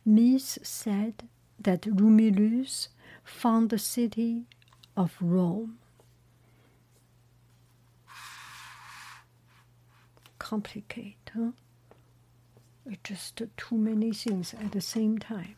[0.05, 1.27] Myth said
[1.59, 2.89] that Romulus
[3.23, 4.45] found the city
[4.95, 5.79] of Rome.
[10.51, 11.51] Complicate, huh?
[12.85, 15.55] It's just too many things at the same time.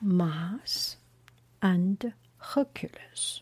[0.00, 0.96] Mars
[1.60, 3.40] and Hercules.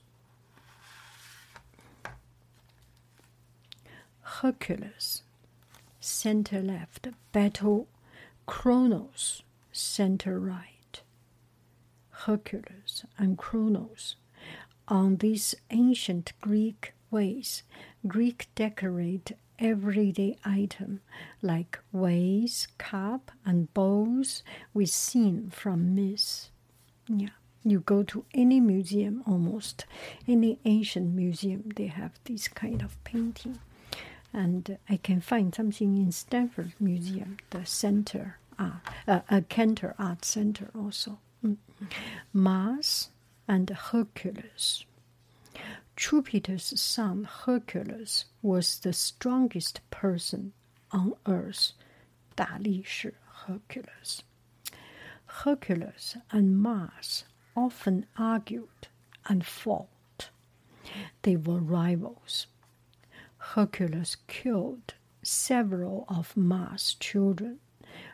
[4.23, 5.23] Hercules,
[6.01, 7.89] center left, battle
[8.47, 9.43] Kronos,
[9.73, 11.03] center right.
[12.09, 14.17] Hercules and Kronos.
[14.89, 17.63] On these ancient Greek ways,
[18.07, 21.01] Greek decorate everyday item
[21.41, 24.43] like vase, cup, and bowls
[24.75, 26.51] with scene from myths.
[27.09, 27.29] Yeah.
[27.65, 29.85] You go to any museum, almost
[30.27, 33.59] any ancient museum, they have this kind of painting.
[34.33, 40.25] And I can find something in Stanford Museum, the center, art, uh, a Cantor Art
[40.25, 41.19] Center also.
[41.45, 41.57] Mm.
[42.33, 43.11] Mars
[43.47, 44.85] and Hercules.
[45.96, 50.54] Jupiter's son Hercules was the strongest person
[50.92, 51.74] on earth.
[52.36, 53.16] 大力士
[53.48, 54.22] Hercules.
[55.26, 57.26] Hercules and Mars
[57.56, 58.88] often argued
[59.28, 60.30] and fought.
[61.24, 62.48] They were rivals.
[63.38, 67.60] Hercules killed several of Mars' children.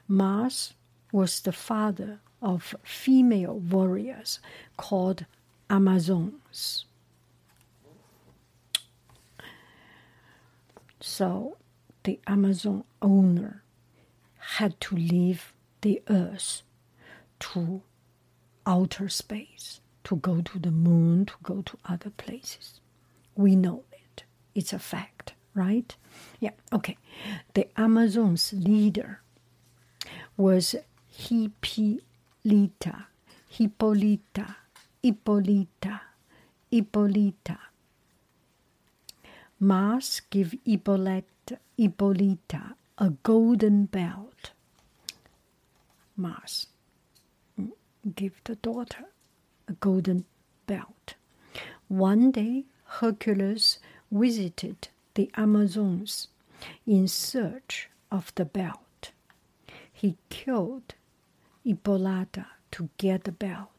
[0.07, 0.73] Mars
[1.11, 4.39] was the father of female warriors
[4.77, 5.25] called
[5.69, 6.85] Amazons.
[11.00, 11.56] So
[12.02, 13.62] the Amazon owner
[14.38, 16.62] had to leave the earth
[17.40, 17.82] to
[18.66, 22.80] outer space, to go to the moon, to go to other places.
[23.34, 24.24] We know it.
[24.54, 25.94] It's a fact, right?
[26.40, 26.96] Yeah, okay.
[27.54, 29.20] The Amazon's leader
[30.36, 30.74] was
[31.06, 33.06] Hippolyta,
[33.48, 34.56] Hippolyta,
[35.02, 36.00] Hippolyta,
[36.70, 37.58] Hippolyta.
[39.60, 41.58] Mars give Hippolyta,
[42.98, 44.52] a golden belt.
[46.16, 46.68] Mars
[47.60, 47.70] mm,
[48.14, 49.04] give the daughter
[49.66, 50.24] a golden
[50.66, 51.14] belt.
[51.88, 53.80] One day, Hercules
[54.12, 56.28] visited the Amazons
[56.86, 59.10] in search of the belt.
[59.92, 60.94] He killed
[61.64, 63.70] Hippolyta to get the belt.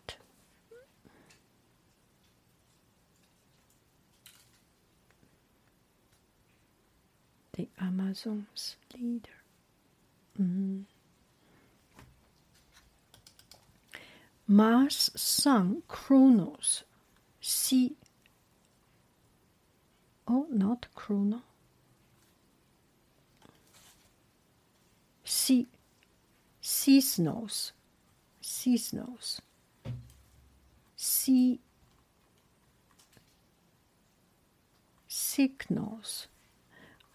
[7.60, 9.41] The Amazons leader.
[10.41, 10.86] Mm.
[14.47, 16.84] Mars' son Kronos,
[17.41, 17.97] see.
[20.26, 21.41] Oh, not Chrono.
[25.26, 25.68] See,
[26.64, 27.74] seasonals,
[28.41, 29.41] seasonals,
[30.95, 31.60] see,
[35.10, 36.28] signals,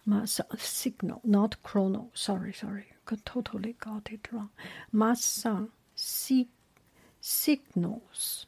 [0.05, 2.11] Mars, signal, not chrono.
[2.13, 2.87] Sorry, sorry,
[3.25, 4.49] totally got it wrong.
[4.91, 6.47] Mars son, see,
[7.21, 8.45] signals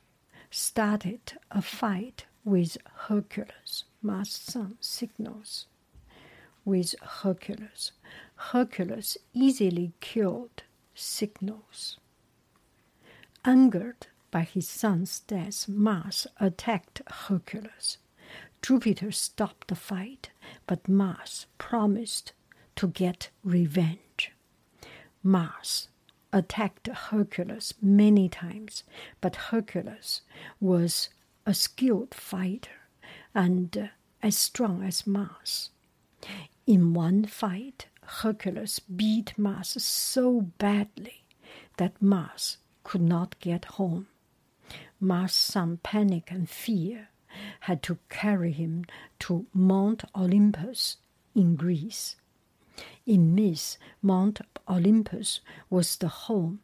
[0.52, 2.78] started a fight with
[3.08, 3.86] Hercules.
[4.02, 5.66] Mars son signals
[6.64, 7.92] with Hercules.
[8.36, 11.98] Hercules easily killed signals.
[13.46, 17.98] Angered by his son's death, Mars attacked Hercules.
[18.68, 20.32] Jupiter stopped the fight,
[20.66, 22.34] but Mars promised
[22.76, 24.34] to get revenge.
[25.24, 25.88] Mars
[26.34, 28.84] attacked Hercules many times,
[29.22, 30.20] but Hercules
[30.60, 31.08] was
[31.46, 32.90] a skilled fighter
[33.34, 33.88] and uh,
[34.22, 35.70] as strong as Mars.
[36.66, 41.24] In one fight, Hercules beat Mars so badly
[41.78, 44.08] that Mars could not get home.
[45.00, 47.08] Mars' son, panic and fear,
[47.62, 48.86] had to carry him
[49.20, 50.98] to Mount Olympus
[51.36, 52.16] in Greece.
[53.06, 56.60] In myth, Mount Olympus was the home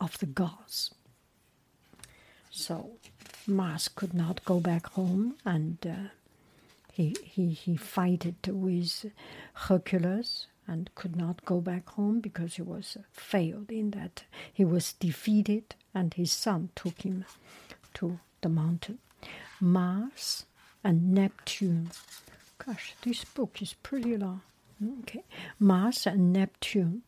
[0.00, 0.94] of the gods.
[2.50, 2.90] So
[3.46, 6.08] Mars could not go back home, and uh,
[6.92, 9.06] he he he fighted with
[9.54, 14.92] Hercules and could not go back home because he was failed in that he was
[14.94, 17.24] defeated, and his son took him
[17.94, 18.98] to the mountain.
[19.62, 20.44] Mars
[20.82, 21.88] and Neptune.
[22.58, 24.40] Gosh, this book is pretty long.
[25.02, 25.22] Okay,
[25.60, 27.02] Mars and Neptune.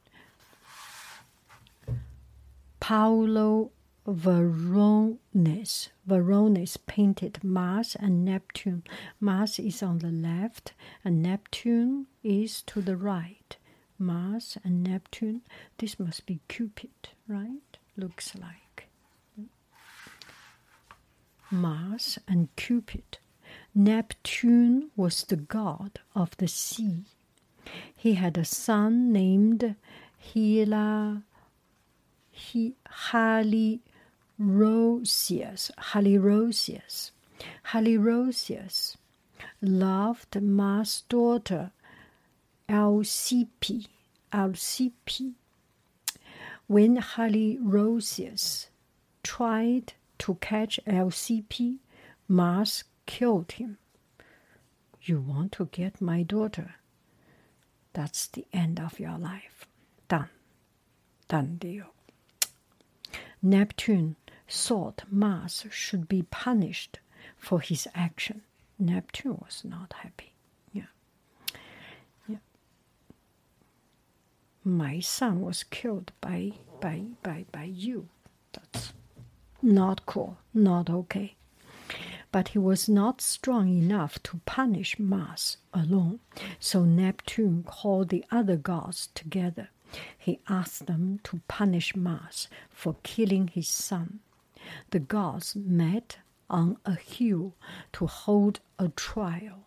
[2.78, 3.72] Paolo
[4.06, 5.88] Veronese.
[6.06, 8.84] Veronese painted Mars and Neptune.
[9.18, 10.74] Mars is on the left
[11.04, 13.56] and Neptune is to the right.
[13.98, 15.42] Mars and Neptune.
[15.78, 17.78] This must be Cupid, right?
[17.96, 18.63] Looks like.
[21.54, 23.18] Mars and Cupid.
[23.74, 27.04] Neptune was the god of the sea.
[27.96, 29.76] He had a son named
[30.20, 31.22] Hila,
[32.30, 32.74] he,
[33.08, 34.00] Halirosius.
[35.78, 37.10] Halirosius.
[37.70, 38.96] Halirosius
[39.62, 41.70] loved Mars' daughter
[42.68, 43.86] Alcippe.
[44.32, 45.34] Alcippe.
[46.66, 48.66] When Halirosius
[49.22, 49.92] tried
[50.24, 51.80] to catch Alcippe,
[52.28, 53.76] Mars killed him.
[55.02, 56.76] You want to get my daughter?
[57.92, 59.66] That's the end of your life.
[60.08, 60.30] Done.
[61.28, 61.92] Done deal.
[63.42, 64.16] Neptune
[64.48, 67.00] thought Mars should be punished
[67.36, 68.40] for his action.
[68.78, 70.32] Neptune was not happy.
[70.72, 70.84] Yeah.
[72.26, 72.38] Yeah.
[74.64, 78.08] My son was killed by by by by you.
[78.54, 78.94] That's
[79.64, 81.34] not cool, not okay.
[82.30, 86.20] But he was not strong enough to punish Mars alone,
[86.60, 89.70] so Neptune called the other gods together
[90.18, 94.20] he asked them to punish Mars for killing his son.
[94.90, 96.18] The gods met
[96.50, 97.54] on a hill
[97.92, 99.66] to hold a trial.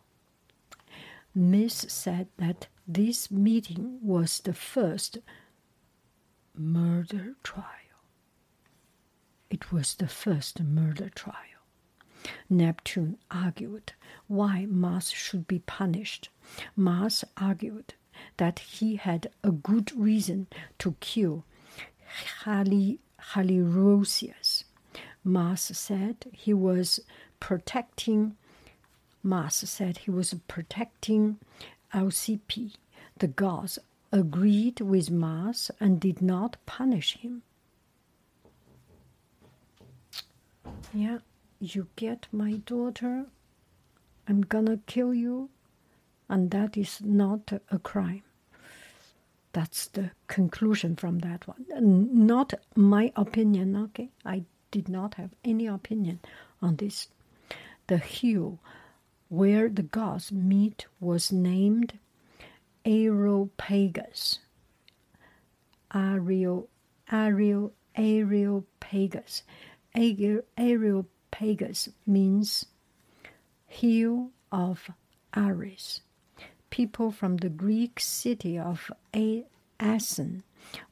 [1.34, 5.20] Miss said that this meeting was the first
[6.56, 7.87] murder trial.
[9.50, 11.36] It was the first murder trial.
[12.50, 13.94] Neptune argued
[14.28, 16.30] why Mars should be punished.
[16.76, 17.94] Mars argued
[18.38, 20.48] that he had a good reason
[20.80, 21.46] to kill
[22.44, 23.00] Hali,
[23.34, 24.64] Halirosius.
[25.24, 27.00] Mars said he was
[27.40, 28.36] protecting
[29.24, 31.38] Mars said he was protecting
[31.94, 32.74] Alcippe.
[33.18, 33.80] The gods
[34.12, 37.42] agreed with Mars and did not punish him.
[40.94, 41.20] Yeah,
[41.60, 43.26] you get my daughter,
[44.28, 45.50] I'm gonna kill you,
[46.30, 48.24] and that is not a crime.
[49.54, 51.66] That's the conclusion from that one.
[52.28, 54.10] Not my opinion, okay?
[54.26, 56.20] I did not have any opinion
[56.62, 57.08] on this.
[57.88, 58.60] The hill
[59.30, 61.98] where the gods meet was named
[62.86, 64.40] Areopagus.
[65.94, 66.70] Ariel,
[67.12, 69.44] Ariel, Areopagus.
[69.96, 72.66] Areopagus means
[73.68, 74.90] hill of
[75.34, 76.02] Ares.
[76.70, 78.92] People from the Greek city of
[79.80, 80.44] Assen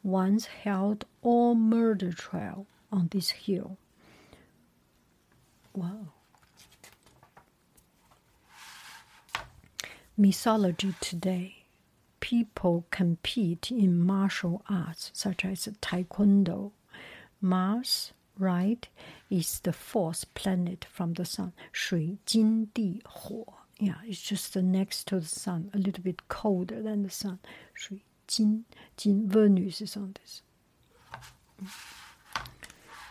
[0.03, 3.77] once held all murder trial on this hill.
[5.73, 6.13] Wow.
[10.17, 11.65] Mythology today.
[12.21, 16.71] People compete in martial arts such as taekwondo.
[17.41, 18.87] Mars, right
[19.29, 21.53] is the fourth planet from the sun.
[21.71, 23.53] Shui Jin Di Huo.
[23.79, 27.39] Yeah, it's just next to the sun, a little bit colder than the sun.
[27.73, 28.65] Shui Jin
[28.97, 30.41] Jin Venus is on this.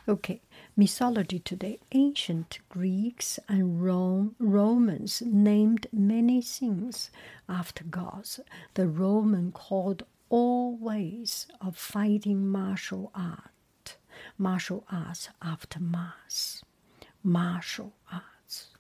[0.06, 0.42] Okay,
[0.76, 1.78] mythology today.
[1.92, 7.10] Ancient Greeks and Rome, Romans named many things
[7.48, 8.38] after gods.
[8.74, 13.53] The Roman called all ways of fighting martial art
[14.38, 16.62] martial arts after Mars,
[17.22, 18.70] martial arts.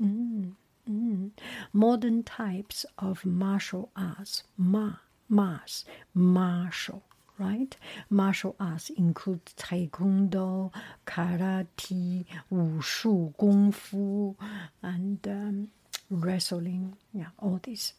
[0.00, 0.52] Mm,
[0.88, 1.30] mm.
[1.72, 4.92] Modern types of martial arts, ma,
[5.28, 5.84] Mars,
[6.14, 7.02] martial
[7.38, 7.76] right?
[8.10, 10.72] Martial arts include taekwondo,
[11.06, 14.36] karate, wushu, kung fu,
[14.82, 15.68] and um,
[16.10, 16.96] wrestling.
[17.12, 17.94] Yeah, all this.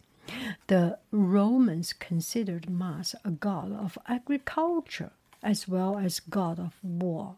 [0.67, 5.11] The Romans considered Mars a god of agriculture
[5.41, 7.37] as well as god of war.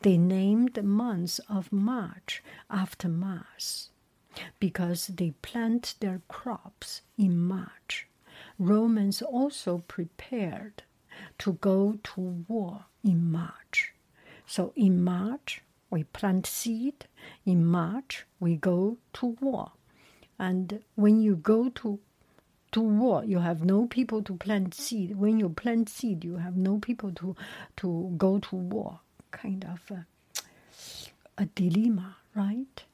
[0.00, 3.90] They named the months of March after Mars
[4.60, 8.06] because they plant their crops in March.
[8.58, 10.82] Romans also prepared
[11.38, 13.92] to go to war in March.
[14.46, 17.06] So in March, we plant seed.
[17.44, 19.72] In March, we go to war.
[20.38, 21.98] And when you go to
[22.72, 25.16] to war, you have no people to plant seed.
[25.16, 27.36] When you plant seed, you have no people to
[27.76, 29.00] to go to war.
[29.30, 30.06] Kind of a,
[31.36, 32.84] a dilemma, right?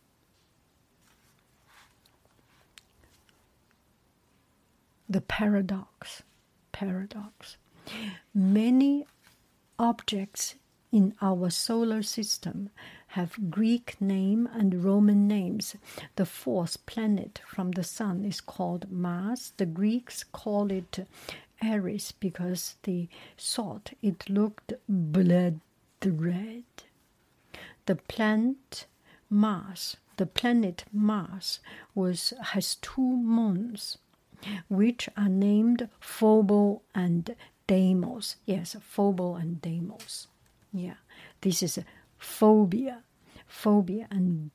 [5.09, 6.23] The paradox,
[6.73, 7.57] paradox.
[8.35, 9.07] Many
[9.79, 10.55] objects
[10.91, 12.71] in our solar system
[13.15, 15.77] have Greek name and Roman names.
[16.17, 19.53] The fourth planet from the sun is called Mars.
[19.57, 21.07] The Greeks call it
[21.63, 23.09] Ares because they
[23.39, 25.61] thought it looked blood
[26.05, 26.65] red.
[27.87, 28.87] The planet
[29.31, 31.61] Mars, the planet Mars
[31.95, 33.99] was has two moons
[34.69, 37.37] which are named Phobos and
[37.69, 38.37] Deimos.
[38.45, 40.27] Yes, Phobos and Deimos.
[40.73, 40.99] Yeah,
[41.43, 41.79] this is
[42.25, 43.03] phobia.
[43.47, 44.51] Phobia and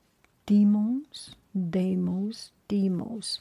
[0.46, 3.40] demons, Deimos, Demos.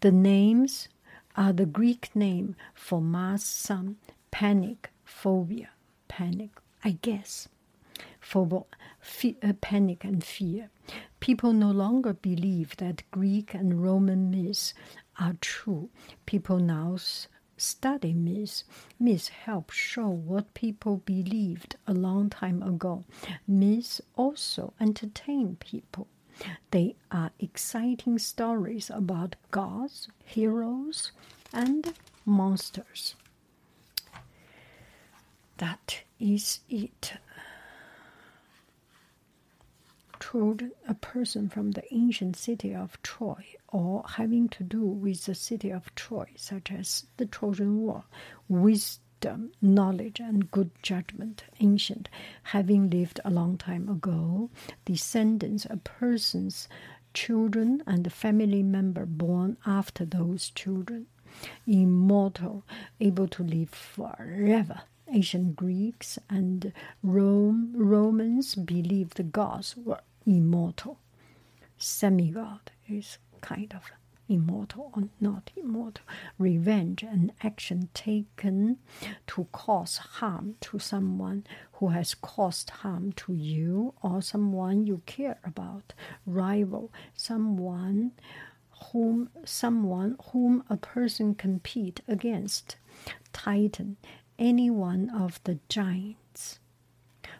[0.00, 0.88] The names
[1.36, 3.96] are the Greek name for Mars sun,
[4.30, 5.70] panic, phobia,
[6.08, 6.50] panic,
[6.84, 7.48] I guess.
[8.20, 8.66] Phobo,
[9.00, 10.70] fe- uh, panic and fear.
[11.20, 14.74] People no longer believe that Greek and Roman myths
[15.18, 15.88] are true.
[16.26, 16.96] People now
[17.56, 18.64] study myths.
[18.98, 23.04] Myths help show what people believed a long time ago.
[23.46, 26.06] Myths also entertain people.
[26.70, 31.12] They are exciting stories about gods, heroes,
[31.52, 31.94] and
[32.26, 33.14] monsters.
[35.58, 37.14] That is it.
[40.18, 45.34] Trojan, a person from the ancient city of Troy, or having to do with the
[45.34, 48.04] city of Troy, such as the Trojan War,
[48.48, 52.08] wisdom, knowledge, and good judgment, ancient,
[52.44, 54.50] having lived a long time ago,
[54.84, 56.68] descendants, a person's
[57.14, 61.06] children and a family member born after those children.
[61.66, 62.64] Immortal,
[63.00, 64.82] able to live forever.
[65.08, 70.98] Ancient Greeks and Rome, Romans believed the gods were immortal.
[71.78, 73.82] Semigod is kind of
[74.28, 76.04] immortal or not immortal.
[76.38, 78.78] Revenge, an action taken
[79.28, 81.44] to cause harm to someone
[81.74, 85.92] who has caused harm to you or someone you care about.
[86.26, 88.12] Rival, someone
[88.92, 92.76] whom someone whom a person compete against.
[93.32, 93.96] Titan,
[94.38, 96.58] any one of the giants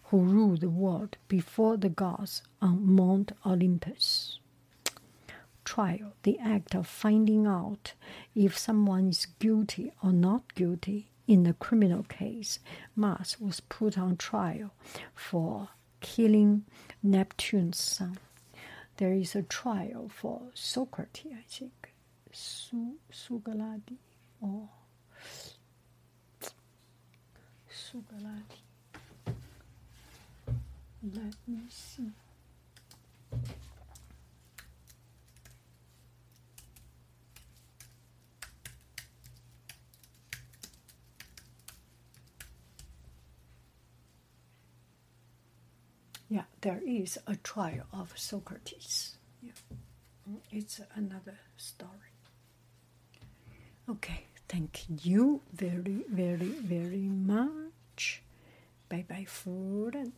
[0.05, 4.39] who rule the world before the gods on Mount Olympus
[5.65, 7.93] trial, the act of finding out
[8.35, 12.61] if someone is guilty or not guilty in a criminal case.
[12.95, 14.73] Mars was put on trial
[15.15, 15.69] for
[16.01, 16.65] killing
[17.03, 18.17] Neptune's son.
[18.97, 21.93] There is a trial for Socrates, I think,
[22.33, 23.99] Su Sugaladi
[24.41, 24.69] or
[27.97, 28.61] Sugaladi.
[31.15, 32.11] Let me see.
[46.29, 49.17] Yeah, there is a trial of Socrates.
[49.43, 49.53] Yeah.
[50.29, 51.91] Mm, it's another story.
[53.89, 57.66] Okay, thank you very, very, very much.
[58.89, 60.13] Bye bye, food.